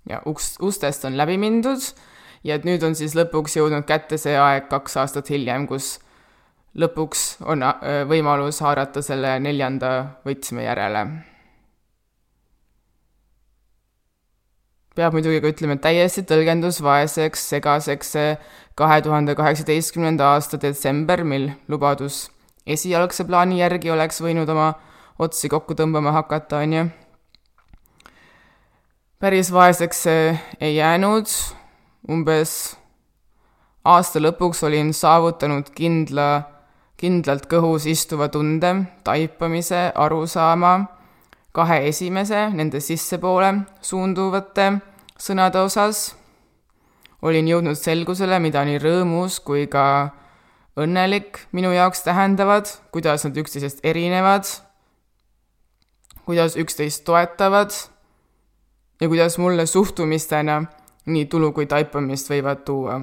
ja 0.08 0.22
uks, 0.26 0.56
ustest 0.62 1.04
on 1.06 1.18
läbi 1.18 1.38
mindud 1.38 1.84
ja 2.46 2.58
et 2.58 2.66
nüüd 2.66 2.82
on 2.86 2.96
siis 2.98 3.14
lõpuks 3.18 3.56
jõudnud 3.58 3.86
kätte 3.86 4.18
see 4.18 4.34
aeg 4.38 4.68
kaks 4.70 4.98
aastat 5.02 5.30
hiljem, 5.30 5.68
kus 5.70 5.98
lõpuks 6.78 7.42
on 7.44 7.62
äh, 7.66 8.02
võimalus 8.08 8.62
haarata 8.64 9.02
selle 9.04 9.36
neljanda 9.40 9.92
võtme 10.26 10.64
järele. 10.68 11.06
peab 14.92 15.14
muidugi 15.16 15.38
ka 15.40 15.48
ütlema, 15.48 15.72
et 15.78 15.80
täiesti 15.86 16.20
tõlgendusvaeseks, 16.28 17.46
segaseks 17.54 18.10
see 18.12 18.34
kahe 18.76 18.98
tuhande 19.00 19.32
kaheksateistkümnenda 19.38 20.34
aasta 20.34 20.58
detsember, 20.60 21.22
mil 21.24 21.46
lubadus 21.72 22.26
esialgse 22.66 23.24
plaani 23.24 23.62
järgi 23.62 23.90
oleks 23.90 24.20
võinud 24.20 24.50
oma 24.52 24.74
otsi 25.18 25.48
kokku 25.48 25.74
tõmbama 25.78 26.12
hakata, 26.12 26.60
on 26.60 26.76
ju. 26.76 26.84
päris 29.18 29.52
vaeseks 29.52 30.04
see 30.04 30.38
ei 30.60 30.76
jäänud, 30.76 31.32
umbes 32.12 32.76
aasta 33.84 34.20
lõpuks 34.20 34.62
olin 34.66 34.92
saavutanud 34.94 35.70
kindla, 35.74 36.42
kindlalt 36.96 37.46
kõhus 37.50 37.86
istuva 37.90 38.28
tunde, 38.28 38.74
taipamise, 39.04 39.90
arusaama 39.94 40.72
kahe 41.52 41.82
esimese, 41.88 42.48
nende 42.56 42.80
sissepoole 42.80 43.52
suunduvate 43.84 44.72
sõnade 45.18 45.60
osas. 45.60 46.14
olin 47.22 47.46
jõudnud 47.46 47.78
selgusele, 47.78 48.38
mida 48.42 48.64
nii 48.64 48.80
rõõmus 48.82 49.38
kui 49.44 49.66
ka 49.70 50.10
õnnelik 50.76 51.38
minu 51.52 51.70
jaoks 51.70 52.02
tähendavad, 52.02 52.66
kuidas 52.90 53.24
nad 53.24 53.36
üksteisest 53.36 53.84
erinevad, 53.84 54.48
kuidas 56.24 56.56
üksteist 56.56 57.04
toetavad 57.04 57.70
ja 59.00 59.08
kuidas 59.08 59.38
mulle 59.38 59.66
suhtumistena 59.66 60.64
nii 61.06 61.26
tulu 61.26 61.52
kui 61.52 61.66
taipamist 61.66 62.30
võivad 62.30 62.64
tuua. 62.66 63.00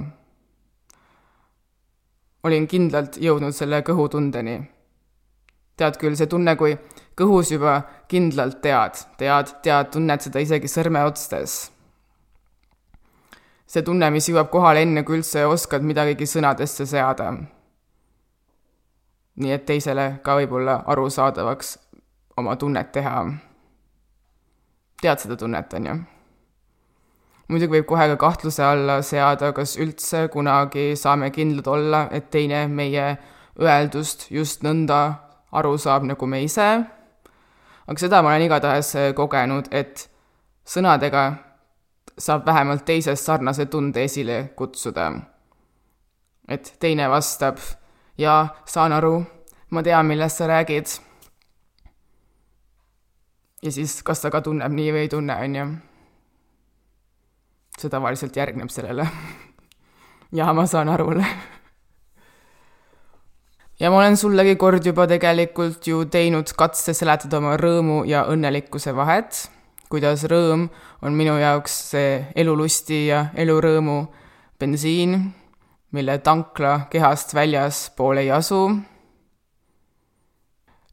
Olin 2.44 2.68
kindlalt 2.68 3.18
jõudnud 3.18 3.56
selle 3.56 3.82
kõhutundeni. 3.82 4.60
tead 5.78 5.98
küll, 5.98 6.16
see 6.16 6.28
tunne, 6.28 6.56
kui 6.56 6.78
kõhus 7.16 7.52
juba 7.52 7.82
kindlalt 8.08 8.62
tead, 8.62 9.00
tead, 9.18 9.54
tead, 9.64 9.92
tunned 9.92 10.22
seda 10.22 10.40
isegi 10.40 10.68
sõrmeotstes. 10.68 11.72
see 13.68 13.82
tunne, 13.82 14.10
mis 14.10 14.30
jõuab 14.30 14.50
kohale 14.50 14.82
enne, 14.82 15.04
kui 15.04 15.18
üldse 15.22 15.46
oskad 15.46 15.82
midagigi 15.84 16.26
sõnadesse 16.26 16.86
seada 16.86 17.34
nii 19.40 19.56
et 19.56 19.66
teisele 19.66 20.06
ka 20.24 20.36
võib-olla 20.40 20.82
arusaadavaks 20.92 21.78
oma 22.38 22.56
tunnet 22.60 22.92
teha. 22.92 23.26
tead 25.02 25.20
seda 25.20 25.38
tunnet, 25.40 25.74
on 25.74 25.86
ju? 25.86 26.00
Muidugi 27.50 27.80
võib 27.80 27.88
kohe 27.90 28.06
ka 28.12 28.18
kahtluse 28.22 28.64
alla 28.64 29.00
seada, 29.06 29.52
kas 29.54 29.76
üldse 29.82 30.28
kunagi 30.34 30.94
saame 31.00 31.32
kindlad 31.34 31.68
olla, 31.68 32.06
et 32.12 32.30
teine 32.32 32.68
meie 32.68 33.18
öeldust 33.60 34.30
just 34.32 34.64
nõnda 34.64 35.00
aru 35.52 35.76
saab, 35.78 36.06
nagu 36.06 36.30
me 36.30 36.44
ise. 36.46 36.70
aga 37.90 37.98
seda 37.98 38.22
ma 38.22 38.30
olen 38.30 38.46
igatahes 38.46 38.94
kogenud, 39.18 39.72
et 39.72 40.06
sõnadega 40.66 41.26
saab 42.20 42.46
vähemalt 42.46 42.86
teises 42.86 43.26
sarnase 43.26 43.66
tunde 43.66 44.04
esile 44.04 44.54
kutsuda. 44.56 45.12
et 46.48 46.74
teine 46.80 47.10
vastab 47.10 47.58
jaa, 48.18 48.48
saan 48.66 48.94
aru, 48.94 49.24
ma 49.70 49.84
tean, 49.84 50.06
millest 50.06 50.38
sa 50.38 50.48
räägid. 50.48 50.88
ja 53.62 53.72
siis, 53.72 54.04
kas 54.04 54.22
ta 54.22 54.30
ka 54.30 54.42
tunneb 54.42 54.72
nii 54.72 54.92
või 54.92 55.08
ei 55.08 55.10
tunne, 55.10 55.36
on 55.36 55.56
ju. 55.56 55.89
See 57.80 57.92
tavaliselt 57.92 58.36
järgneb 58.36 58.70
sellele. 58.74 59.08
jaa, 60.32 60.54
ma 60.54 60.66
saan 60.68 60.90
aru 60.90 61.16
ja 63.80 63.90
ma 63.90 64.02
olen 64.02 64.18
sullegi 64.18 64.56
kord 64.56 64.86
juba 64.86 65.08
tegelikult 65.08 65.88
ju 65.88 66.06
teinud 66.06 66.52
katse 66.58 66.94
seletada 66.94 67.40
oma 67.40 67.58
rõõmu 67.58 68.04
ja 68.10 68.26
õnnelikkuse 68.30 68.96
vahet, 68.96 69.50
kuidas 69.90 70.24
rõõm 70.30 70.70
on 71.02 71.14
minu 71.16 71.38
jaoks 71.40 71.82
see 71.92 72.26
elulusti 72.36 73.08
ja 73.08 73.28
elurõõmu 73.36 74.00
bensiin 74.60 75.20
mille 75.92 76.18
tankla 76.18 76.80
kehast 76.90 77.34
väljaspool 77.34 78.18
ei 78.18 78.32
asu. 78.32 78.78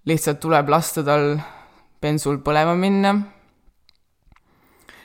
lihtsalt 0.07 0.40
tuleb 0.40 0.68
lasta 0.68 1.03
tal 1.05 1.38
bensul 2.01 2.38
põlema 2.38 2.77
minna. 2.79 3.14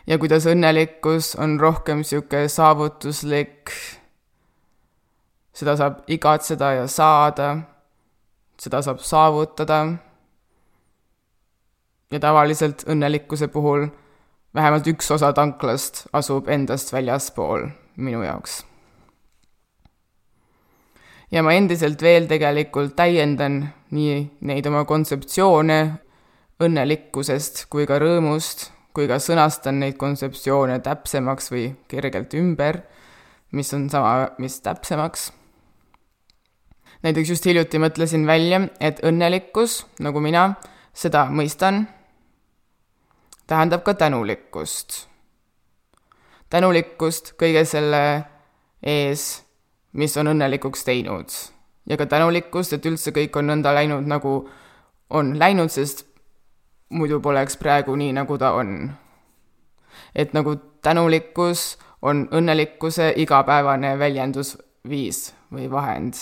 Ja 0.08 0.18
kuidas 0.18 0.46
õnnelikkus 0.50 1.36
on 1.40 1.60
rohkem 1.60 2.02
niisugune 2.02 2.50
saavutuslik, 2.50 3.74
seda 5.54 5.76
saab 5.78 6.02
igatseda 6.12 6.72
ja 6.80 6.88
saada, 6.88 7.52
seda 8.62 8.82
saab 8.82 9.04
saavutada. 9.06 9.86
ja 12.12 12.20
tavaliselt 12.20 12.84
õnnelikkuse 12.92 13.48
puhul 13.48 13.86
vähemalt 14.54 14.88
üks 14.88 15.12
osa 15.12 15.32
tanklast 15.34 16.08
asub 16.14 16.50
endast 16.50 16.92
väljaspool 16.94 17.70
minu 17.96 18.24
jaoks. 18.24 18.66
Ja 21.32 21.44
ma 21.44 21.54
endiselt 21.56 22.02
veel 22.04 22.28
tegelikult 22.28 22.96
täiendan 22.96 23.62
nii 23.96 24.16
neid 24.42 24.68
oma 24.68 24.84
kontseptsioone 24.86 25.80
õnnelikkusest 26.62 27.66
kui 27.72 27.88
ka 27.88 28.02
rõõmust, 28.04 28.68
kui 28.94 29.08
ka 29.08 29.20
sõnastan 29.20 29.80
neid 29.80 29.98
kontseptsioone 30.00 30.80
täpsemaks 30.84 31.52
või 31.52 31.70
kergelt 31.92 32.34
ümber, 32.38 32.82
mis 33.52 33.74
on 33.74 33.90
sama, 33.90 34.32
mis 34.38 34.60
täpsemaks. 34.62 35.32
näiteks 37.04 37.30
just 37.30 37.46
hiljuti 37.46 37.80
mõtlesin 37.80 38.28
välja, 38.28 38.62
et 38.80 39.00
õnnelikkus, 39.04 39.86
nagu 40.00 40.20
mina 40.20 40.56
seda 40.94 41.26
mõistan, 41.26 41.88
tähendab 43.48 43.84
ka 43.84 43.94
tänulikkust. 43.94 45.08
tänulikkust 46.50 47.34
kõige 47.40 47.66
selle 47.66 48.26
ees 48.84 49.52
mis 49.94 50.18
on 50.18 50.32
õnnelikuks 50.32 50.86
teinud. 50.88 51.30
ja 51.90 51.98
ka 51.98 52.06
tänulikkust, 52.06 52.74
et 52.74 52.86
üldse 52.86 53.12
kõik 53.12 53.36
on 53.40 53.50
nõnda 53.50 53.74
läinud, 53.76 54.06
nagu 54.08 54.50
on 55.10 55.34
läinud, 55.40 55.72
sest 55.74 56.06
muidu 56.92 57.22
poleks 57.24 57.58
praegu 57.58 57.96
nii, 57.96 58.12
nagu 58.14 58.38
ta 58.38 58.54
on. 58.60 58.92
et 60.16 60.34
nagu 60.34 60.56
tänulikkus 60.82 61.78
on 62.02 62.28
õnnelikkuse 62.32 63.14
igapäevane 63.16 63.96
väljendusviis 64.00 65.34
või 65.54 65.70
vahend. 65.72 66.14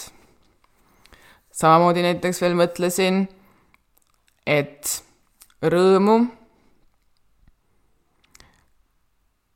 samamoodi 1.52 2.02
näiteks 2.02 2.42
veel 2.42 2.56
mõtlesin, 2.56 3.28
et 4.46 5.04
rõõmu 5.62 6.20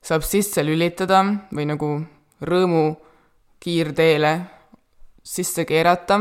saab 0.03 0.25
sisse 0.27 0.63
lülitada 0.65 1.23
või 1.55 1.67
nagu 1.69 1.89
rõõmu 2.43 2.85
kiirteele 3.63 4.33
sisse 5.23 5.63
keerata, 5.65 6.19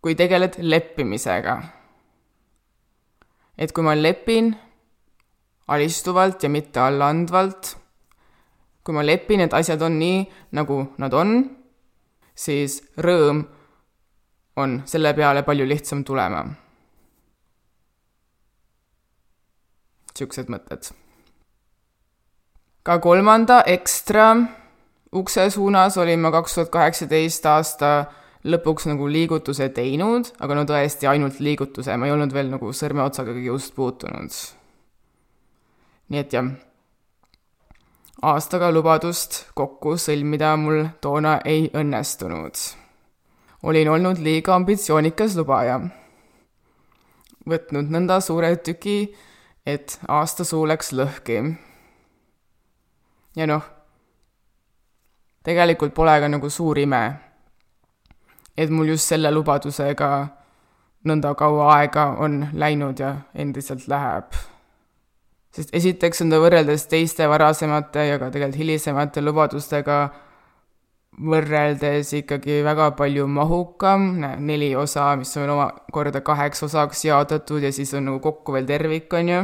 kui 0.00 0.14
tegeled 0.16 0.56
leppimisega. 0.64 1.58
Et 3.58 3.72
kui 3.74 3.84
ma 3.84 3.94
lepin 3.98 4.52
alistuvalt 5.68 6.42
ja 6.42 6.48
mitte 6.48 6.80
allaandvalt, 6.80 7.74
kui 8.84 8.94
ma 8.94 9.04
lepin, 9.04 9.42
et 9.44 9.54
asjad 9.54 9.82
on 9.84 9.98
nii, 10.00 10.22
nagu 10.56 10.78
nad 11.02 11.14
on, 11.14 11.34
siis 12.34 12.80
rõõm 12.96 13.42
on 14.58 14.80
selle 14.86 15.12
peale 15.14 15.44
palju 15.46 15.68
lihtsam 15.68 16.06
tulema. 16.06 16.46
niisugused 20.18 20.48
mõtted 20.50 20.88
ka 22.88 22.96
kolmanda 22.98 23.58
ekstra 23.68 24.30
ukse 25.12 25.50
suunas 25.52 25.98
olin 26.00 26.22
ma 26.24 26.30
kaks 26.32 26.54
tuhat 26.54 26.70
kaheksateist 26.72 27.46
aasta 27.46 27.90
lõpuks 28.44 28.86
nagu 28.90 29.08
liigutuse 29.10 29.68
teinud, 29.74 30.30
aga 30.38 30.54
no 30.54 30.64
tõesti 30.68 31.08
ainult 31.10 31.40
liigutuse, 31.42 31.96
ma 31.96 32.06
ei 32.06 32.14
olnud 32.14 32.32
veel 32.34 32.50
nagu 32.52 32.72
sõrmeotsagagi 32.72 33.44
just 33.46 33.74
puutunud. 33.74 34.30
nii 36.08 36.20
et 36.20 36.32
jah, 36.32 36.50
aastaga 38.22 38.70
lubadust 38.72 39.44
kokku 39.54 39.96
sõlmida 40.00 40.56
mul 40.56 40.86
toona 41.00 41.40
ei 41.44 41.70
õnnestunud. 41.74 42.54
olin 43.62 43.88
olnud 43.88 44.18
liiga 44.18 44.54
ambitsioonikas 44.54 45.36
lubaja. 45.36 45.80
võtnud 47.48 47.90
nõnda 47.90 48.20
suure 48.20 48.56
tüki, 48.56 49.14
et 49.66 49.98
aasta 50.08 50.44
suu 50.44 50.66
läks 50.66 50.92
lõhki 50.92 51.56
ja 53.36 53.46
noh, 53.46 53.62
tegelikult 55.46 55.94
pole 55.94 56.14
ka 56.20 56.28
nagu 56.28 56.50
suur 56.50 56.78
ime, 56.78 57.02
et 58.58 58.70
mul 58.74 58.90
just 58.90 59.06
selle 59.06 59.30
lubadusega 59.30 60.10
nõnda 61.06 61.34
kaua 61.38 61.72
aega 61.76 62.08
on 62.24 62.40
läinud 62.58 62.98
ja 62.98 63.14
endiselt 63.34 63.86
läheb. 63.88 64.34
sest 65.54 65.70
esiteks 65.74 66.22
on 66.22 66.30
ta 66.30 66.40
võrreldes 66.42 66.86
teiste 66.90 67.28
varasemate 67.30 68.06
ja 68.08 68.18
ka 68.18 68.30
tegelikult 68.34 68.58
hilisemate 68.58 69.22
lubadustega 69.22 69.98
võrreldes 71.18 72.12
ikkagi 72.20 72.60
väga 72.62 72.90
palju 72.98 73.26
mahukam, 73.26 74.10
neli 74.38 74.74
osa, 74.76 75.14
mis 75.18 75.34
on 75.36 75.50
omakorda 75.54 76.20
kaheks 76.22 76.62
osaks 76.62 77.04
jaotatud 77.04 77.62
ja 77.62 77.72
siis 77.72 77.94
on 77.94 78.06
nagu 78.10 78.20
kokku 78.22 78.54
veel 78.54 78.66
tervik, 78.66 79.12
on 79.14 79.34
ju. 79.34 79.40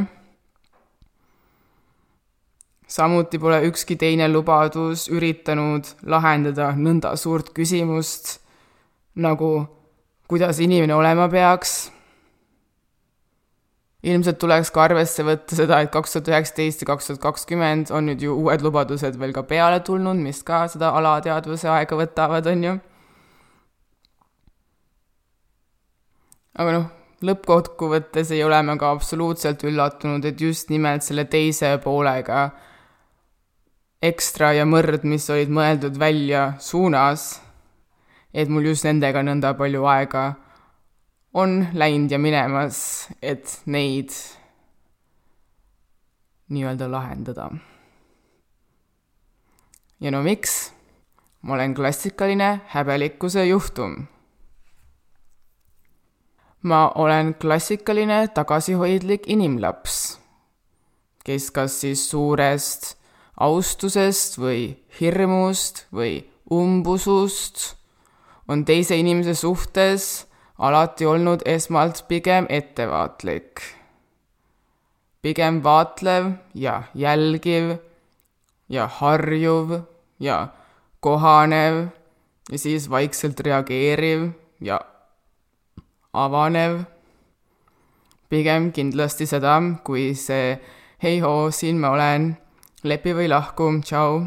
samuti 2.87 3.39
pole 3.39 3.63
ükski 3.67 3.95
teine 3.99 4.27
lubadus 4.29 5.09
üritanud 5.09 5.87
lahendada 6.03 6.71
nõnda 6.77 7.15
suurt 7.17 7.49
küsimust 7.55 8.44
nagu 9.15 9.51
kuidas 10.27 10.59
inimene 10.59 10.95
olema 10.95 11.27
peaks 11.31 11.75
ilmselt 14.05 14.37
tuleks 14.41 14.69
ka 14.73 14.83
arvesse 14.85 15.23
võtta 15.25 15.57
seda, 15.57 15.79
et 15.81 15.91
kaks 15.93 16.13
tuhat 16.13 16.29
üheksateist 16.29 16.83
ja 16.83 16.89
kaks 16.91 17.09
tuhat 17.09 17.21
kakskümmend 17.23 17.93
on 17.95 18.05
nüüd 18.09 18.21
ju 18.21 18.35
uued 18.37 18.61
lubadused 18.65 19.17
veel 19.21 19.33
ka 19.33 19.45
peale 19.49 19.79
tulnud, 19.85 20.19
mis 20.21 20.43
ka 20.45 20.65
seda 20.69 20.91
alateadvuse 20.99 21.71
aega 21.73 21.97
võtavad, 21.97 22.51
on 22.51 22.67
ju. 22.67 22.75
aga 26.55 26.75
noh, 26.77 26.85
lõppkokkuvõttes 27.25 28.29
ei 28.31 28.43
ole 28.45 28.61
me 28.63 28.77
ka 28.79 28.93
absoluutselt 28.95 29.65
üllatunud, 29.67 30.23
et 30.25 30.41
just 30.41 30.69
nimelt 30.71 31.03
selle 31.03 31.25
teise 31.27 31.73
poolega 31.83 32.45
ekstra 34.05 34.53
ja 34.53 34.67
mõrd, 34.69 35.03
mis 35.03 35.25
olid 35.33 35.51
mõeldud 35.51 35.97
välja 35.99 36.53
suunas, 36.61 37.41
et 38.35 38.51
mul 38.51 38.67
just 38.67 38.83
nendega 38.83 39.21
nõnda 39.23 39.53
palju 39.55 39.85
aega 39.87 40.25
on 41.35 41.61
läinud 41.75 42.11
ja 42.11 42.19
minemas, 42.19 43.07
et 43.23 43.61
neid 43.65 44.11
nii-öelda 46.51 46.89
lahendada. 46.91 47.49
ja 49.99 50.11
no 50.11 50.21
miks? 50.23 50.73
ma 51.41 51.53
olen 51.53 51.73
klassikaline 51.75 52.61
häbelikkuse 52.73 53.45
juhtum. 53.45 54.07
ma 56.61 56.91
olen 56.95 57.33
klassikaline 57.33 58.27
tagasihoidlik 58.27 59.29
inimlaps, 59.31 60.19
kes 61.23 61.51
kas 61.51 61.79
siis 61.81 62.09
suurest 62.09 62.97
austusest 63.39 64.39
või 64.39 64.75
hirmust 64.99 65.87
või 65.93 66.19
umbusust 66.51 67.84
on 68.47 68.65
teise 68.65 68.97
inimese 68.97 69.33
suhtes 69.33 70.27
alati 70.59 71.05
olnud 71.05 71.41
esmalt 71.45 72.03
pigem 72.07 72.47
ettevaatlik, 72.49 73.61
pigem 75.21 75.63
vaatlev 75.63 76.31
ja 76.53 76.83
jälgiv 76.93 77.77
ja 78.69 78.87
harjuv 78.87 79.79
ja 80.19 80.47
kohanev 80.99 81.87
ja 82.51 82.57
siis 82.59 82.89
vaikselt 82.89 83.39
reageeriv 83.39 84.29
ja 84.61 84.79
avanev. 86.13 86.79
pigem 88.29 88.71
kindlasti 88.71 89.25
seda, 89.25 89.61
kui 89.83 90.15
see 90.15 90.57
hei 91.03 91.19
hoo, 91.19 91.51
siin 91.51 91.77
ma 91.79 91.89
olen, 91.93 92.37
lepi 92.83 93.13
või 93.13 93.29
lahku, 93.29 93.69
tšau 93.85 94.25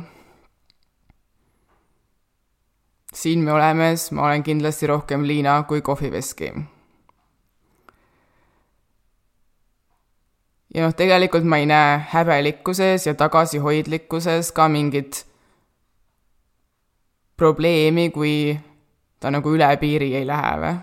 siin 3.18 3.42
me 3.44 3.52
oleme, 3.52 3.96
siis 3.96 4.12
ma 4.14 4.26
olen 4.28 4.42
kindlasti 4.46 4.86
rohkem 4.86 5.26
liina 5.26 5.62
kui 5.68 5.82
kohviveski. 5.82 6.52
ja 10.74 10.84
noh, 10.84 10.92
tegelikult 10.94 11.46
ma 11.48 11.58
ei 11.58 11.66
näe 11.66 11.96
häbelikkuses 12.12 13.06
ja 13.06 13.14
tagasihoidlikkuses 13.14 14.52
ka 14.52 14.68
mingit 14.68 15.24
probleemi, 17.36 18.10
kui 18.10 18.58
ta 19.20 19.32
nagu 19.32 19.54
üle 19.56 19.70
piiri 19.80 20.12
ei 20.20 20.26
lähe 20.28 20.54
või? 20.62 20.76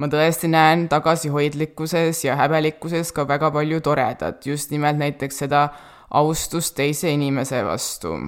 ma 0.00 0.12
tõesti 0.12 0.52
näen 0.52 0.88
tagasihoidlikkuses 0.92 2.24
ja 2.28 2.36
häbelikkuses 2.36 3.14
ka 3.16 3.24
väga 3.28 3.50
palju 3.50 3.80
toredat, 3.80 4.46
just 4.46 4.70
nimelt 4.70 5.00
näiteks 5.00 5.46
seda 5.46 5.68
austust 6.10 6.76
teise 6.76 7.10
inimese 7.10 7.64
vastu 7.64 8.18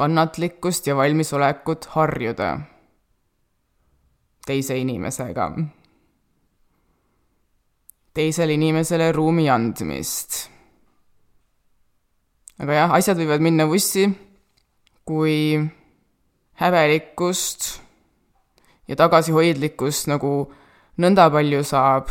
kannatlikkust 0.00 0.86
ja 0.88 0.96
valmisolekut 0.96 1.84
harjuda 1.92 2.54
teise 4.46 4.78
inimesega. 4.78 5.50
teisele 8.14 8.56
inimesele 8.56 9.12
ruumi 9.12 9.44
andmist. 9.50 10.48
aga 12.58 12.78
jah, 12.78 12.94
asjad 12.96 13.20
võivad 13.20 13.44
minna 13.44 13.68
vussi, 13.68 14.08
kui 15.04 15.60
häbelikkust 16.60 17.68
ja 18.88 18.96
tagasihoidlikkust 18.96 20.08
nagu 20.08 20.32
nõnda 21.00 21.28
palju 21.32 21.60
saab 21.64 22.08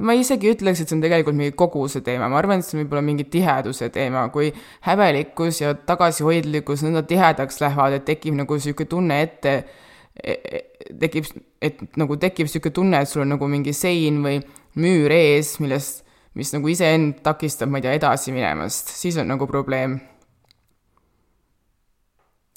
ma 0.00 0.14
isegi 0.16 0.50
ütleks, 0.54 0.80
et 0.80 0.90
see 0.90 0.96
on 0.96 1.02
tegelikult 1.04 1.36
mingi 1.36 1.54
koguse 1.58 2.00
teema, 2.04 2.28
ma 2.32 2.38
arvan, 2.40 2.60
et 2.60 2.66
see 2.66 2.76
on 2.76 2.84
võib-olla 2.84 3.02
mingi 3.04 3.26
tiheduse 3.30 3.90
teema, 3.94 4.26
kui 4.32 4.50
häbelikkus 4.86 5.60
ja 5.62 5.72
tagasihoidlikkus 5.74 6.84
nõnda 6.86 7.02
tihedaks 7.08 7.60
lähevad, 7.62 7.98
et 7.98 8.06
tekib 8.08 8.38
nagu 8.38 8.56
niisugune 8.56 8.90
tunne 8.90 9.18
ette, 9.26 9.54
e, 10.16 10.36
e, 10.36 10.62
tekib, 11.02 11.28
et 11.62 11.82
nagu 12.00 12.16
tekib 12.20 12.48
niisugune 12.48 12.76
tunne, 12.76 13.02
et 13.02 13.10
sul 13.10 13.26
on 13.26 13.34
nagu 13.34 13.50
mingi 13.50 13.74
sein 13.76 14.22
või 14.24 14.38
müür 14.80 15.12
ees, 15.14 15.58
millest, 15.60 16.06
mis 16.38 16.54
nagu 16.54 16.70
iseend 16.72 17.20
takistab, 17.26 17.72
ma 17.72 17.80
ei 17.80 17.88
tea, 17.88 17.98
edasi 18.00 18.34
minemast, 18.34 18.94
siis 18.96 19.18
on 19.20 19.28
nagu 19.30 19.50
probleem. 19.50 20.00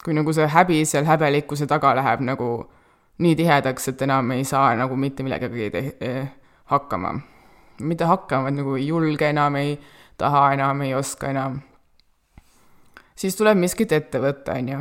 kui 0.04 0.12
nagu 0.12 0.34
see 0.36 0.44
häbi 0.52 0.82
seal 0.84 1.06
häbelikkuse 1.08 1.64
taga 1.64 1.94
läheb 1.96 2.26
nagu 2.28 2.48
nii 3.24 3.38
tihedaks, 3.40 3.88
et 3.88 4.02
enam 4.04 4.34
ei 4.36 4.44
saa 4.44 4.74
nagu 4.76 4.98
mitte 5.00 5.24
millegagi 5.24 5.70
te-, 5.72 6.26
hakkama 6.68 7.14
mitte 7.80 8.06
hakkama, 8.06 8.48
vaid 8.48 8.58
nagu 8.60 8.76
ei 8.78 8.88
julge 8.88 9.30
enam, 9.30 9.56
ei 9.56 9.78
taha 10.18 10.54
enam, 10.54 10.82
ei 10.82 10.94
oska 10.96 11.30
enam. 11.30 11.62
siis 13.16 13.36
tuleb 13.36 13.58
miskit 13.58 13.92
ette 13.92 14.20
võtta, 14.20 14.58
on 14.58 14.70
ju. 14.70 14.80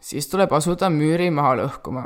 siis 0.00 0.28
tuleb 0.28 0.52
asuda 0.52 0.90
müüri 0.90 1.30
maha 1.30 1.56
lõhkuma. 1.62 2.04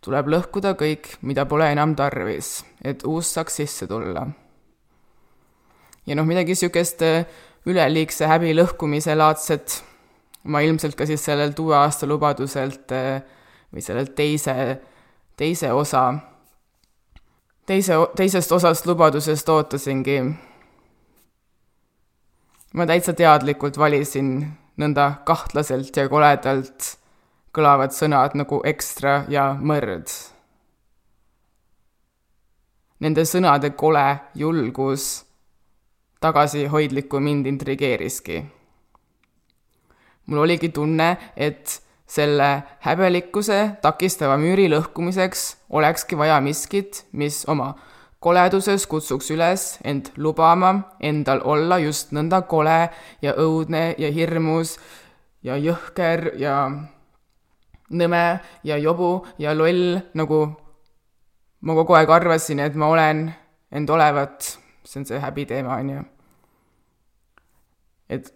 tuleb 0.00 0.28
lõhkuda 0.28 0.74
kõik, 0.76 1.16
mida 1.22 1.46
pole 1.46 1.70
enam 1.72 1.96
tarvis, 1.96 2.64
et 2.84 3.04
uus 3.04 3.34
saaks 3.34 3.56
sisse 3.62 3.86
tulla. 3.86 4.26
ja 6.06 6.14
noh, 6.14 6.26
midagi 6.26 6.54
niisugust 6.54 7.02
äh, 7.02 7.26
üleliigse 7.66 8.26
häbi 8.26 8.54
lõhkumise 8.54 9.16
laadset 9.16 9.82
ma 10.46 10.60
ilmselt 10.62 10.94
ka 10.94 11.06
siis 11.06 11.24
sellelt 11.24 11.58
uue 11.58 11.74
aasta 11.76 12.06
lubaduselt 12.06 12.92
äh, 12.94 13.22
või 13.72 13.82
sellelt 13.82 14.14
teise, 14.14 14.78
teise 15.36 15.72
osa 15.72 16.12
teise, 17.66 17.94
teisest 18.16 18.52
osast 18.52 18.86
lubadusest 18.86 19.48
ootasingi. 19.48 20.20
ma 22.74 22.86
täitsa 22.86 23.12
teadlikult 23.16 23.78
valisin 23.78 24.30
nõnda 24.76 25.10
kahtlaselt 25.24 25.96
ja 25.96 26.08
koledalt 26.08 26.96
kõlavad 27.56 27.94
sõnad 27.96 28.36
nagu 28.36 28.60
ekstra 28.68 29.24
ja 29.32 29.54
mõrd. 29.60 30.12
Nende 33.00 33.24
sõnade 33.28 33.70
kole 33.76 34.04
julgus 34.34 35.24
tagasihoidlikku 36.20 37.20
mind 37.20 37.46
intrigeeriski. 37.46 38.44
mul 40.26 40.38
oligi 40.38 40.68
tunne, 40.68 41.16
et 41.36 41.82
selle 42.06 42.62
häbelikkuse 42.86 43.78
takistava 43.82 44.36
müüri 44.38 44.68
lõhkumiseks 44.70 45.46
olekski 45.70 46.18
vaja 46.18 46.40
miskit, 46.40 47.04
mis 47.12 47.44
oma 47.50 47.74
koleduses 48.22 48.86
kutsuks 48.90 49.30
üles 49.34 49.64
end 49.84 50.12
lubama 50.16 50.72
endal 51.00 51.42
olla 51.44 51.78
just 51.82 52.14
nõnda 52.16 52.42
kole 52.48 52.88
ja 53.22 53.34
õudne 53.38 53.94
ja 53.98 54.10
hirmus 54.14 54.76
ja 55.46 55.58
jõhker 55.60 56.32
ja 56.40 56.56
nõme 57.90 58.24
ja 58.64 58.78
jobu 58.82 59.26
ja 59.38 59.54
loll, 59.54 59.98
nagu 60.14 60.40
ma 61.60 61.74
kogu 61.78 61.94
aeg 61.98 62.10
arvasin, 62.10 62.62
et 62.62 62.74
ma 62.74 62.90
olen 62.90 63.26
end 63.70 63.90
olevat, 63.90 64.56
see 64.86 65.00
on 65.02 65.06
see 65.06 65.20
häbiteema, 65.22 65.78
on 65.78 65.90
ju. 65.90 66.02
et 68.08 68.35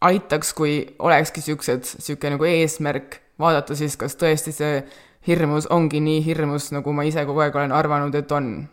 aitaks, 0.00 0.52
kui 0.56 0.74
olekski 0.98 1.40
niisugused, 1.40 1.94
niisugune 1.98 2.36
nagu 2.36 2.48
eesmärk, 2.48 3.20
vaadata 3.40 3.76
siis, 3.76 3.96
kas 4.00 4.16
tõesti 4.20 4.52
see 4.54 4.82
hirmus 5.26 5.68
ongi 5.70 6.00
nii 6.00 6.22
hirmus, 6.24 6.70
nagu 6.72 6.92
ma 6.96 7.04
ise 7.08 7.24
kogu 7.28 7.44
aeg 7.44 7.56
olen 7.56 7.72
arvanud, 7.76 8.14
et 8.14 8.32
on. 8.32 8.68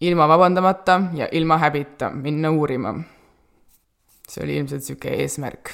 ilma 0.00 0.26
vabandamata 0.28 1.00
ja 1.14 1.28
ilma 1.32 1.58
häbita 1.58 2.10
minna 2.10 2.50
uurima. 2.50 2.94
see 4.28 4.44
oli 4.44 4.56
ilmselt 4.56 4.80
niisugune 4.80 5.16
eesmärk. 5.22 5.70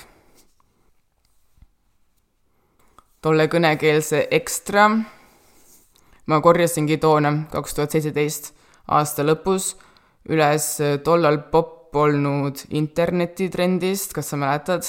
tolle 3.21 3.49
kõnekeelse 3.49 4.27
ekstra 4.31 4.91
ma 6.27 6.41
korjasingi 6.41 6.99
toona, 6.99 7.33
kaks 7.51 7.75
tuhat 7.75 7.91
seitseteist 7.91 8.53
aasta 8.89 9.25
lõpus, 9.27 9.75
üles 10.29 10.77
tollal 11.05 11.39
popp 11.51 11.86
olnud 11.97 12.63
internetitrendist, 12.71 14.13
kas 14.13 14.33
sa 14.33 14.37
mäletad? 14.41 14.87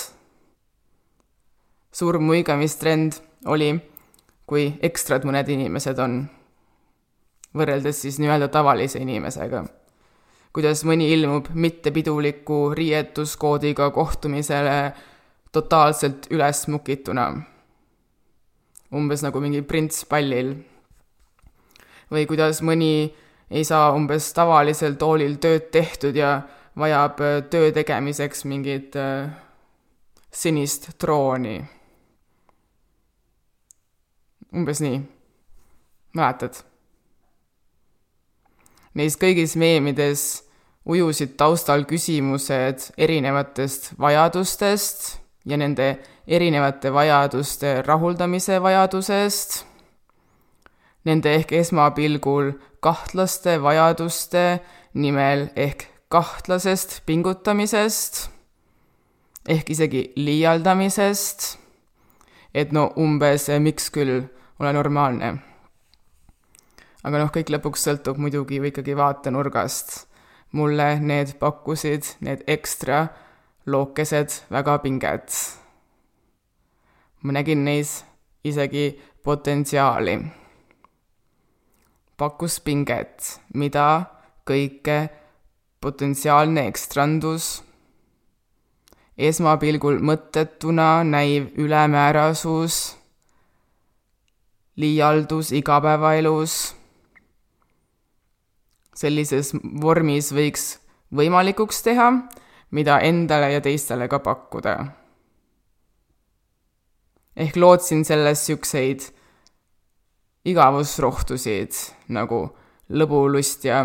suur 1.97 2.19
muigamistrend 2.21 3.15
oli, 3.49 3.71
kui 4.45 4.67
ekstrad 4.85 5.23
mõned 5.25 5.47
inimesed 5.49 5.97
on, 6.03 6.19
võrreldes 7.57 8.03
siis 8.03 8.19
nii-öelda 8.21 8.51
tavalise 8.53 9.01
inimesega. 9.01 9.65
kuidas 10.53 10.83
mõni 10.85 11.11
ilmub 11.13 11.49
mittepiduliku 11.53 12.73
riietuskoodiga 12.73 13.91
kohtumisele 13.91 14.93
totaalselt 15.51 16.27
üles 16.31 16.67
mukituna. 16.67 17.33
umbes 18.93 19.23
nagu 19.23 19.39
mingi 19.39 19.61
prints 19.61 20.05
pallil. 20.05 20.55
või 22.11 22.27
kuidas 22.27 22.61
mõni 22.61 23.13
ei 23.49 23.63
saa 23.63 23.91
umbes 23.95 24.33
tavalisel 24.33 24.95
toolil 24.95 25.35
tööd 25.35 25.71
tehtud 25.71 26.15
ja 26.15 26.41
vajab 26.77 27.21
äh, 27.21 27.41
töö 27.49 27.71
tegemiseks 27.71 28.45
mingit 28.45 28.95
äh, 28.95 29.29
sinist 30.31 30.89
trooni. 30.97 31.61
umbes 34.55 34.79
nii. 34.81 35.01
mäletad? 36.15 36.63
Neis 38.97 39.17
kõigis 39.21 39.53
meemides 39.59 40.21
ujusid 40.87 41.35
taustal 41.37 41.83
küsimused 41.85 42.87
erinevatest 42.97 43.91
vajadustest 43.99 45.19
ja 45.45 45.57
nende 45.57 45.97
erinevate 46.27 46.93
vajaduste 46.93 47.81
rahuldamise 47.85 48.61
vajadusest, 48.63 49.59
nende 51.05 51.35
ehk 51.39 51.53
esmapilgul 51.59 52.55
kahtlaste 52.83 53.59
vajaduste 53.61 54.47
nimel 54.93 55.47
ehk 55.55 55.85
kahtlasest 56.09 57.01
pingutamisest, 57.05 58.29
ehk 59.47 59.69
isegi 59.69 60.03
liialdamisest, 60.15 61.57
et 62.55 62.71
no 62.71 62.91
umbes 62.95 63.49
miks 63.59 63.91
küll 63.91 64.23
ole 64.59 64.73
normaalne. 64.73 65.37
aga 67.03 67.19
noh, 67.21 67.31
kõik 67.31 67.51
lõpuks 67.53 67.83
sõltub 67.87 68.17
muidugi 68.19 68.57
ju 68.57 68.63
ikkagi 68.71 68.95
vaatenurgast. 68.95 70.07
mulle 70.51 70.99
need 70.99 71.35
pakkusid, 71.39 72.15
need 72.21 72.43
ekstra 72.47 73.07
lookesed 73.65 74.41
väga 74.51 74.77
pinget. 74.79 75.31
ma 77.23 77.31
nägin 77.31 77.65
neis 77.65 78.05
isegi 78.43 79.01
potentsiaali. 79.23 80.23
pakkus 82.17 82.59
pinget, 82.59 83.41
mida 83.53 84.05
kõike 84.47 85.16
potentsiaalne 85.81 86.67
ekstrandus, 86.67 87.61
esmapilgul 89.17 89.99
mõttetuna 89.99 91.03
näiv 91.07 91.51
ülemäärasus, 91.57 92.95
liialdus 94.77 95.51
igapäevaelus, 95.57 96.57
sellises 98.97 99.53
vormis 99.81 100.33
võiks 100.33 100.75
võimalikuks 101.13 101.81
teha 101.85 102.11
mida 102.71 102.99
endale 102.99 103.51
ja 103.51 103.61
teistele 103.61 104.07
ka 104.07 104.19
pakkuda. 104.19 104.85
ehk 107.37 107.55
lootsin 107.55 108.05
selles 108.05 108.39
niisuguseid 108.41 109.03
igavusrohtusid 110.45 111.73
nagu 112.09 112.39
lõbulust 112.89 113.67
ja 113.67 113.83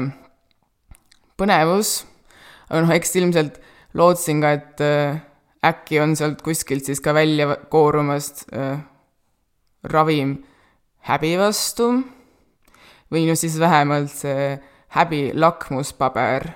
põnevus, 1.42 1.92
aga 2.70 2.85
noh, 2.87 2.94
eks 2.94 3.14
ilmselt 3.20 3.61
lootsin 3.98 4.40
ka, 4.44 4.55
et 4.57 4.83
äh, 4.87 5.20
äkki 5.66 6.00
on 6.02 6.16
sealt 6.18 6.40
kuskilt 6.46 6.88
siis 6.88 7.02
ka 7.05 7.14
välja 7.16 7.59
koorumast 7.70 8.46
äh, 8.55 8.81
ravim 9.92 10.38
häbi 11.11 11.37
vastu. 11.40 11.92
Või 13.12 13.26
no 13.28 13.37
siis 13.37 13.59
vähemalt 13.61 14.14
see 14.14 14.55
häbi 14.96 15.26
lakmuspaber 15.37 16.46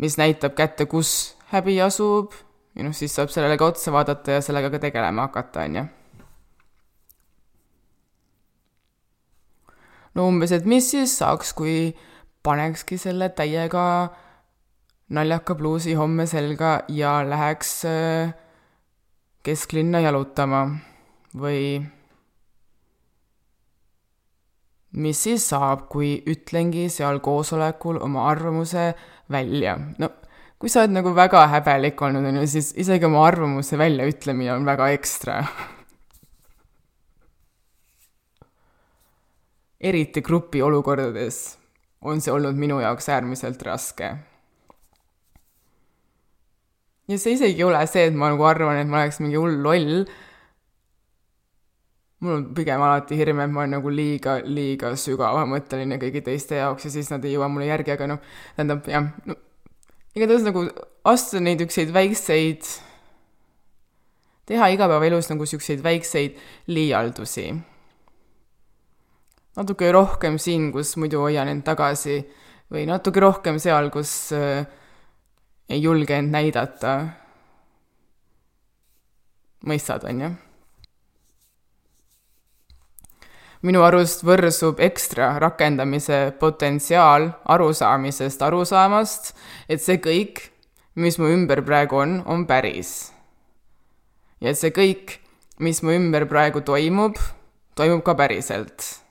mis 0.00 0.16
näitab 0.16 0.56
kätte, 0.56 0.86
kus 0.88 1.36
häbi 1.52 1.78
asub. 1.84 2.34
Ja 2.74 2.86
noh, 2.86 2.94
siis 2.96 3.14
saab 3.14 3.32
sellele 3.32 3.58
ka 3.60 3.68
otsa 3.72 3.92
vaadata 3.92 4.38
ja 4.38 4.44
sellega 4.44 4.70
ka 4.72 4.80
tegelema 4.86 5.28
hakata, 5.28 5.66
on 5.66 5.80
ju. 5.80 5.88
No 10.14 10.26
umbes, 10.28 10.52
et 10.52 10.66
mis 10.66 10.90
siis 10.90 11.18
saaks, 11.20 11.52
kui 11.56 11.92
panekski 12.42 12.98
selle 12.98 13.30
täiega 13.36 13.84
naljaka 15.10 15.56
pluusi 15.58 15.94
homme 15.98 16.26
selga 16.30 16.80
ja 16.88 17.20
läheks 17.26 17.72
äh, 17.88 18.34
kesklinna 19.46 20.00
jalutama 20.04 20.66
või 21.36 21.80
mis 25.00 25.22
siis 25.22 25.46
saab, 25.52 25.86
kui 25.90 26.16
ütlengi 26.30 26.88
seal 26.90 27.20
koosolekul 27.22 28.00
oma 28.02 28.26
arvamuse 28.30 28.92
välja. 29.30 29.76
no 29.98 30.10
kui 30.60 30.68
sa 30.68 30.82
oled 30.82 30.92
nagu 30.98 31.14
väga 31.16 31.46
häbelik 31.54 32.02
olnud, 32.02 32.26
on 32.26 32.42
ju, 32.42 32.46
siis 32.50 32.72
isegi 32.76 33.06
oma 33.08 33.22
arvamuse 33.26 33.78
väljaütlemine 33.80 34.52
on 34.58 34.66
väga 34.68 34.90
ekstra 34.96 35.40
eriti 39.80 40.22
grupi 40.22 40.62
olukordades 40.62 41.40
on 42.00 42.20
see 42.20 42.32
olnud 42.32 42.56
minu 42.56 42.80
jaoks 42.80 43.08
äärmiselt 43.12 43.62
raske. 43.62 44.16
ja 47.08 47.18
see 47.18 47.34
isegi 47.34 47.58
ei 47.58 47.66
ole 47.66 47.80
see, 47.90 48.06
et 48.06 48.14
ma 48.16 48.30
nagu 48.30 48.44
arvan, 48.46 48.78
et 48.78 48.88
ma 48.88 49.00
oleks 49.02 49.18
mingi 49.20 49.38
hull 49.40 49.56
loll, 49.64 50.04
mul 52.22 52.36
on 52.36 52.44
pigem 52.54 52.82
alati 52.86 53.18
hirm, 53.18 53.40
et 53.42 53.50
ma 53.50 53.64
olen 53.64 53.74
nagu 53.78 53.92
liiga, 53.92 54.36
liiga 54.46 54.92
sügavamõtteline 54.94 55.98
kõigi 56.02 56.22
teiste 56.26 56.60
jaoks 56.60 56.86
ja 56.86 56.92
siis 56.94 57.10
nad 57.10 57.24
ei 57.26 57.34
jõua 57.34 57.48
mulle 57.50 57.66
järgi, 57.70 57.96
aga 57.96 58.12
noh, 58.12 58.20
tähendab 58.54 58.86
jah, 58.90 59.10
no 59.26 59.36
igatahes 60.14 60.46
nagu 60.46 60.64
astuda 61.10 61.42
neid 61.42 61.64
niisuguseid 61.64 61.90
väikseid, 61.94 62.70
teha 64.50 64.70
igapäevaelus 64.76 65.32
nagu 65.32 65.46
niisuguseid 65.46 65.82
väikseid 65.82 66.38
liialdusi. 66.70 67.50
Natuke 69.60 69.92
rohkem 69.92 70.38
siin, 70.40 70.70
kus 70.72 70.94
muidu 70.96 71.20
hoian 71.20 71.48
end 71.52 71.64
tagasi 71.66 72.18
või 72.72 72.86
natuke 72.88 73.20
rohkem 73.20 73.58
seal, 73.60 73.90
kus 73.92 74.32
äh, 74.32 74.64
ei 75.68 75.82
julge 75.82 76.16
end 76.16 76.32
näidata. 76.32 77.00
mõistad, 79.68 80.06
on 80.08 80.20
ju 80.24 80.30
minu 83.60 83.82
arust 83.84 84.22
võrsub 84.24 84.80
ekstra 84.80 85.34
rakendamise 85.42 86.30
potentsiaal 86.40 87.28
arusaamisest 87.44 88.40
arusaamast, 88.42 89.34
et 89.68 89.82
see 89.84 90.00
kõik, 90.00 90.40
mis 90.96 91.18
mu 91.20 91.28
ümber 91.28 91.60
praegu 91.66 92.00
on, 92.00 92.22
on 92.24 92.46
päris. 92.48 93.12
ja 94.40 94.54
et 94.54 94.58
see 94.58 94.72
kõik, 94.72 95.18
mis 95.60 95.82
mu 95.84 95.92
ümber 95.92 96.24
praegu 96.24 96.64
toimub, 96.64 97.20
toimub 97.76 98.02
ka 98.02 98.16
päriselt. 98.16 99.09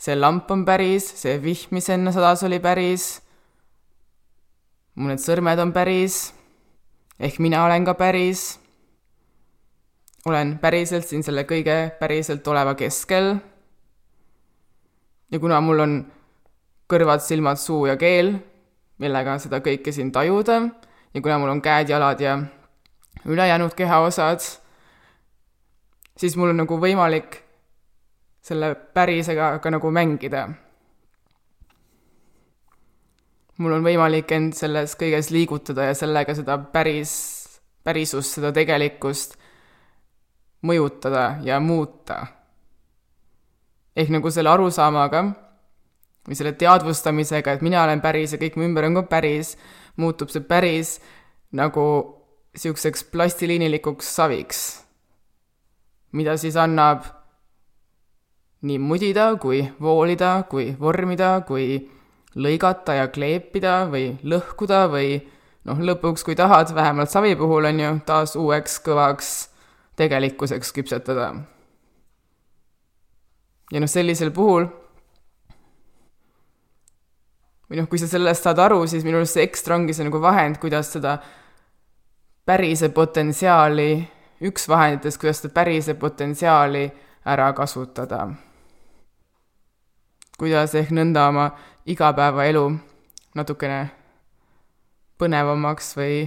See 0.00 0.16
lamp 0.16 0.50
on 0.50 0.64
päris, 0.64 1.04
see 1.20 1.36
vihm, 1.42 1.74
mis 1.76 1.90
enne 1.92 2.12
sadas, 2.12 2.42
oli 2.48 2.60
päris, 2.62 3.20
mu 4.96 5.12
need 5.12 5.20
sõrmed 5.20 5.60
on 5.60 5.74
päris, 5.76 6.30
ehk 7.20 7.38
mina 7.44 7.66
olen 7.66 7.84
ka 7.84 7.94
päris 8.00 8.60
olen 10.28 10.58
päriselt 10.60 11.06
siin 11.08 11.24
selle 11.24 11.46
kõige 11.48 11.76
päriselt 12.00 12.46
oleva 12.48 12.74
keskel. 12.74 13.36
ja 15.30 15.38
kuna 15.38 15.60
mul 15.60 15.80
on 15.80 15.92
kõrvad, 16.90 17.22
silmad, 17.22 17.56
suu 17.56 17.86
ja 17.86 17.96
keel, 17.96 18.34
millega 18.98 19.38
seda 19.38 19.60
kõike 19.62 19.92
siin 19.92 20.10
tajuda 20.12 20.60
ja 21.14 21.20
kuna 21.22 21.38
mul 21.38 21.54
on 21.54 21.62
käed-jalad 21.62 22.20
ja 22.20 22.40
ülejäänud 23.24 23.74
kehaosad, 23.74 24.40
siis 26.16 26.36
mul 26.36 26.50
on 26.50 26.64
nagu 26.64 26.78
võimalik 26.80 27.40
selle 28.40 28.74
pärisega 28.74 29.58
ka 29.58 29.70
nagu 29.70 29.90
mängida. 29.90 30.48
mul 33.60 33.74
on 33.76 33.84
võimalik 33.84 34.30
end 34.32 34.54
selles 34.56 34.94
kõiges 34.96 35.28
liigutada 35.28 35.90
ja 35.90 35.94
sellega 35.94 36.32
seda 36.34 36.56
päris, 36.72 37.10
pärisust, 37.84 38.38
seda 38.38 38.54
tegelikkust 38.56 39.36
mõjutada 40.64 41.40
ja 41.44 41.60
muuta. 41.60 42.26
ehk 43.96 44.08
nagu 44.08 44.30
selle 44.30 44.50
arusaamaga 44.50 45.22
või 46.28 46.36
selle 46.36 46.52
teadvustamisega, 46.52 47.52
et 47.52 47.62
mina 47.62 47.84
olen 47.84 48.00
päris 48.00 48.32
ja 48.32 48.38
kõik 48.38 48.56
mu 48.56 48.64
ümber 48.64 48.84
on 48.84 48.94
ka 48.94 49.02
päris, 49.02 49.56
muutub 49.96 50.30
see 50.30 50.40
päris 50.40 51.00
nagu 51.52 51.84
niisuguseks 52.54 53.04
plastiliinilikuks 53.12 54.14
saviks, 54.16 54.60
mida 56.12 56.36
siis 56.36 56.56
annab 56.56 57.19
nii 58.62 58.78
mudida 58.78 59.30
kui 59.40 59.62
voolida 59.80 60.42
kui 60.50 60.74
vormida 60.80 61.40
kui 61.48 61.78
lõigata 62.36 62.94
ja 62.98 63.08
kleepida 63.08 63.86
või 63.90 64.12
lõhkuda 64.22 64.84
või 64.92 65.14
noh, 65.66 65.80
lõpuks, 65.80 66.24
kui 66.24 66.36
tahad, 66.38 66.72
vähemalt 66.74 67.10
savi 67.10 67.34
puhul 67.36 67.68
on 67.70 67.80
ju, 67.80 67.94
taas 68.06 68.36
uueks 68.36 68.78
kõvaks 68.84 69.30
tegelikkuseks 69.96 70.72
küpsetada. 70.72 71.34
ja 73.72 73.80
noh, 73.80 73.90
sellisel 73.90 74.30
puhul 74.30 74.68
või 77.70 77.80
noh, 77.80 77.88
kui 77.88 77.98
sa 77.98 78.08
sellest 78.10 78.46
saad 78.46 78.58
aru, 78.58 78.86
siis 78.86 79.04
minu 79.06 79.20
arust 79.20 79.38
see 79.38 79.46
ekstra 79.46 79.76
ongi 79.78 79.94
see 79.94 80.06
nagu 80.08 80.20
vahend, 80.22 80.58
kuidas 80.62 80.92
seda 80.92 81.18
pärise 82.46 82.88
potentsiaali, 82.94 83.90
üks 84.48 84.68
vahenditest, 84.68 85.20
kuidas 85.20 85.42
seda 85.42 85.54
pärise 85.54 85.94
potentsiaali 85.94 86.88
ära 87.30 87.52
kasutada. 87.54 88.28
Kuidas 90.40 90.74
ehk 90.78 90.92
nõnda 90.96 91.26
oma 91.28 91.50
igapäevaelu 91.84 92.64
natukene 93.36 93.80
põnevamaks 95.20 95.92
või 95.98 96.22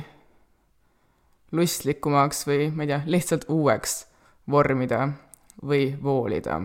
lustlikumaks 1.54 2.46
või 2.46 2.70
ma 2.74 2.86
ei 2.86 2.94
tea, 2.94 3.02
lihtsalt 3.10 3.50
uueks 3.50 4.04
vormida 4.50 5.08
või 5.66 5.94
voolida. 6.04 6.62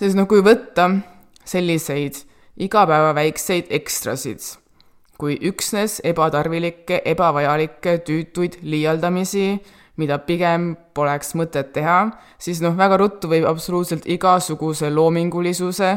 sest 0.00 0.16
noh, 0.16 0.24
kui 0.24 0.40
võtta 0.40 0.86
selliseid 1.44 2.22
igapäeva 2.60 3.12
väikseid 3.16 3.68
ekstrasid, 3.76 4.40
kui 5.20 5.36
üksnes 5.44 5.98
ebatarvilikke, 6.08 7.02
ebavajalikke, 7.04 7.98
tüütuid 8.06 8.56
liialdamisi, 8.64 9.58
mida 10.00 10.18
pigem 10.24 10.72
poleks 10.96 11.34
mõtet 11.38 11.72
teha, 11.76 12.00
siis 12.40 12.62
noh, 12.64 12.76
väga 12.76 12.98
ruttu 13.00 13.30
võib 13.30 13.46
absoluutselt 13.50 14.08
igasuguse 14.10 14.90
loomingulisuse 14.92 15.94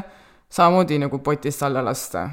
samamoodi 0.54 1.00
nagu 1.02 1.20
potist 1.20 1.64
alla 1.64 1.84
lasta. 1.84 2.30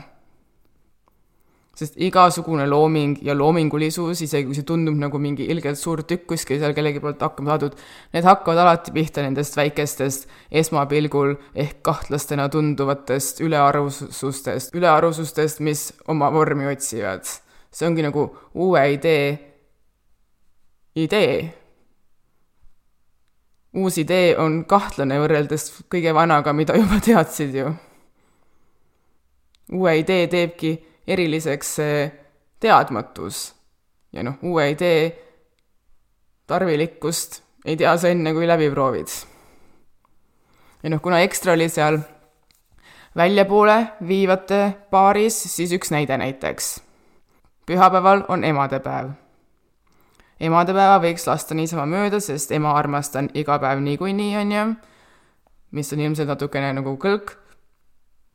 sest 1.81 1.95
igasugune 1.97 2.67
looming 2.69 3.23
ja 3.25 3.33
loomingulisus, 3.33 4.19
isegi 4.21 4.45
kui 4.45 4.57
see 4.59 4.67
tundub 4.69 4.99
nagu 5.01 5.17
mingi 5.23 5.47
ilgelt 5.49 5.79
suur 5.81 6.03
tükk 6.05 6.27
kuskil 6.29 6.59
seal 6.61 6.75
kellegi 6.77 7.01
poolt 7.01 7.23
hakkama 7.25 7.55
saadud, 7.55 7.79
need 8.13 8.27
hakkavad 8.29 8.61
alati 8.61 8.93
pihta 8.93 9.25
nendest 9.25 9.57
väikestest 9.57 10.29
esmapilgul 10.61 11.39
ehk 11.55 11.79
kahtlastena 11.87 12.51
tunduvatest 12.53 13.41
ülearusustest, 13.41 14.75
ülearusustest, 14.77 15.63
mis 15.65 15.87
oma 16.05 16.29
vormi 16.35 16.69
otsivad. 16.69 17.25
see 17.73 17.89
ongi 17.89 18.05
nagu 18.05 18.27
uue 18.53 18.85
idee 18.99 19.25
idee 20.95 21.60
uus 23.75 23.99
idee 23.99 24.35
on 24.39 24.65
kahtlane 24.65 25.21
võrreldes 25.21 25.71
kõige 25.93 26.15
vanaga, 26.15 26.53
mida 26.53 26.77
juba 26.77 26.99
teadsid 27.05 27.55
ju 27.55 27.71
uue 29.73 29.99
idee 29.99 30.27
teebki 30.27 30.73
eriliseks 31.07 31.75
see 31.75 32.13
teadmatus. 32.61 33.55
ja 34.13 34.23
noh, 34.23 34.35
uue 34.43 34.71
idee 34.71 35.11
tarvilikkust 36.47 37.43
ei 37.65 37.77
tea 37.77 37.97
sa 37.97 38.09
enne, 38.09 38.33
kui 38.35 38.47
läbi 38.47 38.71
proovid. 38.71 39.09
ja 40.83 40.91
noh, 40.91 41.01
kuna 41.03 41.21
ekstra 41.21 41.53
oli 41.53 41.69
seal 41.69 42.01
väljapoole 43.17 43.87
viivate 44.07 44.61
paaris, 44.91 45.43
siis 45.57 45.73
üks 45.73 45.91
näide 45.91 46.19
näiteks. 46.19 46.81
pühapäeval 47.67 48.25
on 48.29 48.45
emadepäev. 48.45 49.11
Emadepäeva 50.40 51.00
võiks 51.03 51.26
lasta 51.29 51.55
niisama 51.55 51.87
mööda, 51.87 52.20
sest 52.20 52.53
ema 52.57 52.72
armastan 52.79 53.31
iga 53.37 53.59
päev 53.61 53.83
niikuinii, 53.85 54.33
on 54.40 54.55
ju, 54.55 54.64
mis 55.76 55.92
on 55.92 56.00
ilmselt 56.00 56.33
natukene 56.33 56.72
nagu 56.79 56.96
kõlk. 57.00 57.37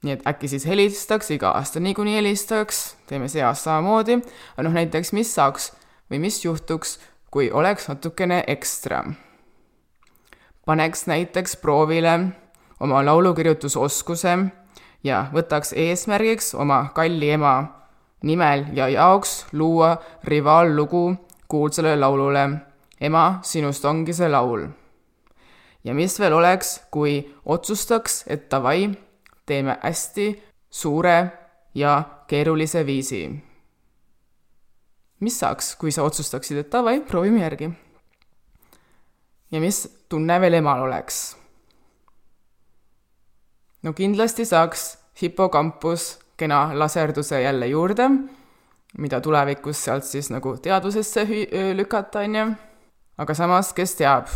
Nii 0.06 0.14
et 0.14 0.28
äkki 0.30 0.48
siis 0.52 0.68
helistaks, 0.70 1.32
iga 1.34 1.56
aasta 1.58 1.82
niikuinii 1.82 2.20
helistaks, 2.20 2.96
teeme 3.10 3.30
see 3.32 3.42
aasta 3.42 3.72
samamoodi, 3.72 4.20
aga 4.54 4.68
noh, 4.68 4.76
näiteks 4.76 5.16
mis 5.18 5.34
saaks 5.34 5.72
või 6.12 6.22
mis 6.28 6.44
juhtuks, 6.44 7.00
kui 7.34 7.50
oleks 7.52 7.90
natukene 7.90 8.44
ekstra. 8.48 9.04
paneks 10.66 11.08
näiteks 11.08 11.58
proovile 11.62 12.20
oma 12.80 13.06
laulukirjutusoskuse 13.06 14.38
ja 15.04 15.26
võtaks 15.34 15.74
eesmärgiks 15.78 16.56
oma 16.56 16.90
kalli 16.96 17.30
ema 17.30 17.56
nimel 18.24 18.66
ja 18.74 18.88
jaoks 18.90 19.46
luua 19.54 19.98
rivaallugu 20.24 21.25
kuulsale 21.48 21.96
laulule 21.96 22.50
Ema, 23.02 23.40
sinust 23.44 23.86
ongi 23.86 24.14
see 24.14 24.30
laul. 24.30 24.68
ja 25.84 25.94
mis 25.94 26.20
veel 26.20 26.34
oleks, 26.34 26.82
kui 26.92 27.20
otsustaks, 27.46 28.24
et 28.28 28.50
davai, 28.52 28.90
teeme 29.46 29.78
hästi 29.82 30.44
suure 30.70 31.32
ja 31.76 32.04
keerulise 32.28 32.86
viisi. 32.86 33.44
mis 35.20 35.40
saaks, 35.40 35.76
kui 35.76 35.92
sa 35.92 36.04
otsustaksid, 36.04 36.58
et 36.58 36.72
davai, 36.72 37.02
proovime 37.02 37.42
järgi? 37.42 37.70
ja 39.52 39.60
mis 39.60 40.06
tunne 40.10 40.42
veel 40.42 40.54
emal 40.54 40.88
oleks? 40.88 41.36
no 43.84 43.94
kindlasti 43.94 44.46
saaks 44.46 44.98
hipokampus 45.22 46.20
kena 46.38 46.72
laserduse 46.80 47.42
jälle 47.42 47.68
juurde, 47.68 48.10
mida 48.98 49.20
tulevikus 49.22 49.84
sealt 49.86 50.08
siis 50.08 50.30
nagu 50.32 50.56
teadusesse 50.62 51.26
lükata, 51.76 52.24
on 52.26 52.36
ju. 52.36 52.46
aga 53.18 53.34
samas, 53.34 53.74
kes 53.74 53.96
teab, 54.00 54.28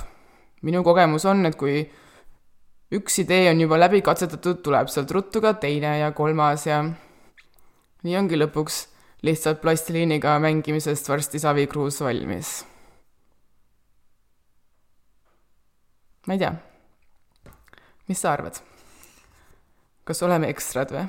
minu 0.61 0.83
kogemus 0.83 1.25
on, 1.25 1.45
et 1.45 1.55
kui 1.59 1.81
üks 2.95 3.19
idee 3.23 3.49
on 3.51 3.61
juba 3.61 3.79
läbi 3.79 4.01
katsetatud, 4.01 4.63
tuleb 4.65 4.89
sealt 4.91 5.11
ruttu 5.11 5.41
ka 5.41 5.53
teine 5.61 5.97
ja 5.99 6.11
kolmas 6.11 6.65
ja 6.67 6.81
nii 8.03 8.17
ongi 8.17 8.39
lõpuks 8.39 8.87
lihtsalt 9.27 9.61
plastiliiniga 9.61 10.37
mängimisest 10.39 11.09
varsti 11.09 11.39
savikruus 11.39 12.01
valmis. 12.01 12.65
ma 16.27 16.35
ei 16.35 16.39
tea, 16.39 16.51
mis 18.07 18.19
sa 18.21 18.35
arvad? 18.35 18.59
kas 20.05 20.23
oleme 20.23 20.49
ekstrad 20.49 20.93
või? 20.93 21.07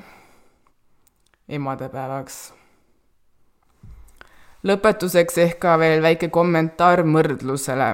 emadepäevaks. 1.57 2.60
Lõpetuseks 4.67 5.37
ehk 5.41 5.59
ka 5.63 5.75
veel 5.81 6.03
väike 6.03 6.29
kommentaar 6.33 7.03
mõrdlusele. 7.07 7.89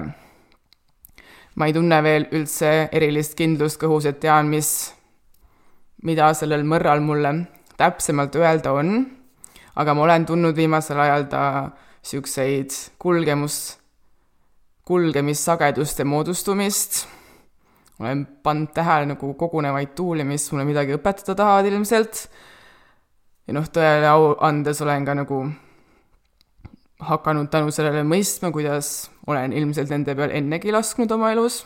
Ma 1.58 1.66
ei 1.66 1.74
tunne 1.74 1.98
veel 2.04 2.28
üldse 2.36 2.88
erilist 2.94 3.34
kindlust 3.38 3.80
kõhus, 3.80 4.06
et 4.06 4.20
tean, 4.22 4.50
mis, 4.52 4.92
mida 6.06 6.30
sellel 6.36 6.62
mõrral 6.68 7.00
mulle 7.02 7.32
täpsemalt 7.78 8.36
öelda 8.38 8.74
on, 8.76 9.00
aga 9.78 9.94
ma 9.94 10.04
olen 10.04 10.26
tundnud 10.28 10.56
viimasel 10.56 11.00
ajal 11.02 11.26
ta 11.32 11.42
niisuguseid 11.68 12.74
kulgemus, 12.98 13.78
kulgemissageduste 14.86 16.04
moodustumist, 16.06 17.06
olen 17.98 18.22
pannud 18.42 18.70
tähele 18.74 19.10
nagu 19.14 19.32
kogunevaid 19.34 19.96
tuuli, 19.98 20.24
mis 20.24 20.46
mulle 20.52 20.68
midagi 20.68 20.94
õpetada 20.94 21.34
tahavad 21.34 21.66
ilmselt, 21.66 22.28
ja 23.48 23.56
noh, 23.56 23.66
tõele 23.66 24.06
au 24.12 24.36
andes 24.46 24.78
olen 24.84 25.08
ka 25.08 25.16
nagu 25.18 25.40
hakanud 26.98 27.50
tänu 27.50 27.70
sellele 27.70 28.02
mõistma, 28.06 28.50
kuidas 28.52 29.10
olen 29.26 29.52
ilmselt 29.54 29.90
nende 29.92 30.14
peal 30.18 30.32
ennegi 30.34 30.72
lasknud 30.74 31.10
oma 31.14 31.32
elus. 31.32 31.64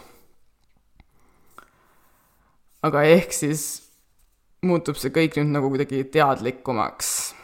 aga 2.83 3.05
ehk 3.07 3.33
siis 3.33 3.61
muutub 4.67 4.99
see 4.99 5.13
kõik 5.15 5.39
nüüd 5.39 5.55
nagu 5.55 5.71
kuidagi 5.71 6.05
teadlikumaks. 6.05 7.35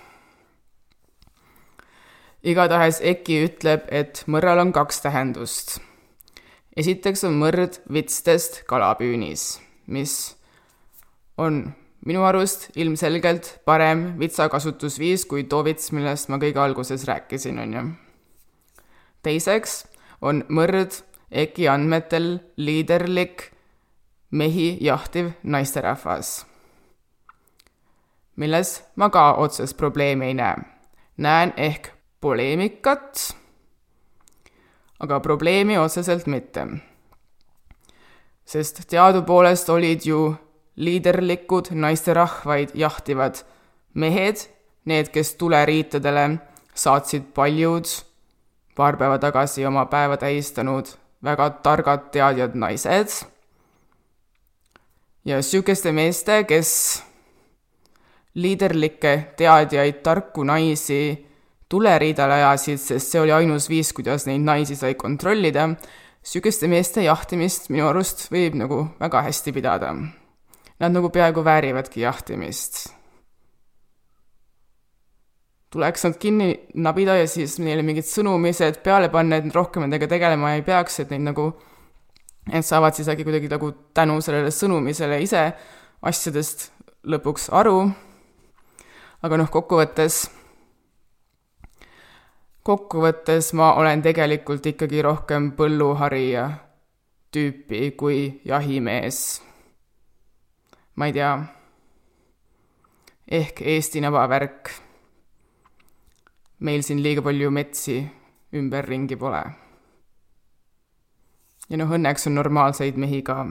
igatahes 2.43 3.01
Eki 3.01 3.45
ütleb, 3.47 3.89
et 3.89 4.24
mõrral 4.26 4.61
on 4.61 4.72
kaks 4.72 5.01
tähendust. 5.01 5.78
esiteks 6.76 7.24
on 7.24 7.41
mõrd 7.41 7.80
vitstest 7.93 8.64
kalapüünis, 8.66 9.61
mis 9.86 10.36
on 11.39 11.72
minu 12.09 12.24
arust 12.24 12.70
ilmselgelt 12.80 13.59
parem 13.68 14.14
vitsakasutusviis 14.20 15.26
kui 15.28 15.44
too 15.44 15.61
vits, 15.66 15.90
millest 15.92 16.30
ma 16.32 16.38
kõige 16.40 16.62
alguses 16.62 17.04
rääkisin, 17.04 17.59
on 17.61 17.74
ju. 17.76 17.84
teiseks 19.22 19.82
on 20.24 20.44
mõrd 20.48 21.02
EKI 21.28 21.68
andmetel 21.68 22.38
liiderlik 22.56 23.50
mehi 24.30 24.78
jahtiv 24.80 25.34
naisterahvas, 25.42 26.46
milles 28.36 28.72
ma 28.96 29.11
ka 29.12 29.34
otsest 29.44 29.76
probleemi 29.76 30.32
ei 30.32 30.34
näe. 30.34 30.56
näen 31.16 31.52
ehk 31.56 31.92
poleemikat, 32.20 33.34
aga 35.00 35.20
probleemi 35.20 35.78
otseselt 35.78 36.26
mitte. 36.26 36.66
sest 38.44 38.86
teadupoolest 38.88 39.68
olid 39.68 40.06
ju 40.06 40.36
liiderlikud 40.79 41.72
naisterahvaid 41.74 42.74
jahtivad 42.79 43.43
mehed, 43.95 44.45
need, 44.87 45.11
kes 45.11 45.35
tuleriitadele 45.41 46.39
saatsid 46.79 47.33
paljud 47.35 47.91
paar 48.79 48.97
päeva 48.97 49.18
tagasi 49.18 49.66
oma 49.66 49.87
päeva 49.91 50.16
tähistanud 50.16 50.95
väga 51.24 51.51
targad 51.51 52.11
teadjad 52.14 52.55
naised. 52.55 53.09
ja 55.24 55.43
sihukeste 55.43 55.93
meeste, 55.93 56.45
kes 56.45 57.03
liiderlikke 58.35 59.35
teadjaid, 59.37 59.99
tarku 60.03 60.45
naisi 60.45 61.26
tuleriidale 61.68 62.39
ajasid, 62.39 62.79
sest 62.79 63.12
see 63.12 63.20
oli 63.20 63.33
ainus 63.33 63.68
viis, 63.68 63.93
kuidas 63.93 64.26
neid 64.26 64.47
naisi 64.47 64.76
sai 64.76 64.95
kontrollida, 64.95 65.68
sihukeste 66.22 66.70
meeste 66.70 67.05
jahtimist 67.05 67.68
minu 67.68 67.91
arust 67.91 68.29
võib 68.33 68.57
nagu 68.57 68.87
väga 69.01 69.26
hästi 69.26 69.53
pidada. 69.53 69.93
Nad 70.79 70.95
nagu 70.95 71.11
peaaegu 71.11 71.45
väärivadki 71.45 72.01
jahtimist. 72.01 72.95
tuleks 75.70 76.05
nad 76.05 76.14
kinni 76.16 76.47
nabida 76.74 77.18
ja 77.18 77.26
siis 77.29 77.59
neile 77.61 77.83
mingid 77.85 78.07
sõnumised 78.09 78.79
peale 78.81 79.11
panna, 79.12 79.37
et 79.37 79.45
nad 79.45 79.55
rohkem 79.55 79.85
nendega 79.85 80.07
tegelema 80.09 80.55
ei 80.57 80.62
peaks, 80.64 81.01
et 81.03 81.11
neid 81.12 81.26
nagu, 81.26 81.51
et 82.49 82.64
saavad 82.64 82.97
siis 82.97 83.11
äkki 83.12 83.26
kuidagi 83.26 83.51
nagu 83.53 83.68
tänu 83.93 84.16
sellele 84.24 84.49
sõnumisele 84.49 85.20
ise 85.20 85.43
asjadest 86.01 86.70
lõpuks 87.05 87.51
aru. 87.53 87.91
aga 89.22 89.37
noh, 89.37 89.51
kokkuvõttes 89.51 90.22
kokkuvõttes 92.68 93.53
ma 93.57 93.72
olen 93.81 94.03
tegelikult 94.05 94.66
ikkagi 94.68 95.01
rohkem 95.05 95.53
põlluharija 95.57 96.49
tüüpi 97.33 97.93
kui 97.97 98.18
jahimees. 98.45 99.47
Ma 100.99 101.07
ei 101.07 101.12
tea, 101.14 101.32
ehk 103.30 103.61
Eesti 103.62 104.01
nabavärk. 104.03 104.70
meil 106.59 106.82
siin 106.82 106.99
liiga 107.03 107.22
palju 107.22 107.51
metsi 107.55 108.01
ümberringi 108.59 109.16
pole. 109.16 109.42
ja 111.68 111.78
noh, 111.78 111.94
õnneks 111.94 112.26
on 112.26 112.34
normaalseid 112.34 112.99
mehi 112.99 113.22
ka. 113.22 113.46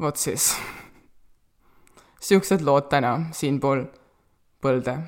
vot 0.00 0.16
siis. 0.16 0.52
Siuksed 2.20 2.62
lood 2.62 2.86
täna 2.92 3.32
siinpool 3.32 3.86
põlde. 4.62 4.98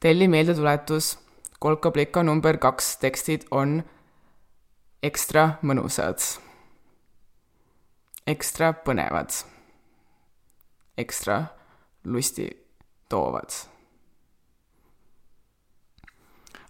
telli 0.00 0.28
meeldetuletus, 0.28 1.16
kolkablika 1.58 2.22
number 2.22 2.62
kaks 2.62 2.96
tekstid 3.02 3.50
on 3.50 3.80
ekstra 5.02 5.58
mõnusad, 5.62 6.18
ekstra 8.26 8.72
põnevad, 8.72 9.30
ekstra 10.98 11.44
lusti 12.04 12.48
toovad. 13.08 13.50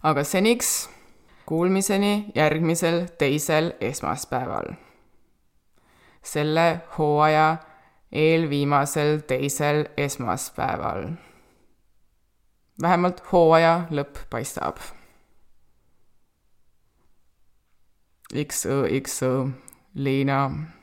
aga 0.03 0.23
seniks 0.23 0.89
kuulmiseni 1.45 2.31
järgmisel 2.35 3.07
teisel 3.17 3.73
esmaspäeval. 3.81 4.73
selle 6.23 6.81
hooaja 6.97 7.57
eelviimasel 8.11 9.17
teisel 9.17 9.85
esmaspäeval. 9.97 11.09
vähemalt 12.81 13.23
hooaja 13.31 13.87
lõpp 13.89 14.17
paistab. 14.29 14.77
X, 18.33 18.65
X, 18.65 19.23
Lena, 19.95 20.73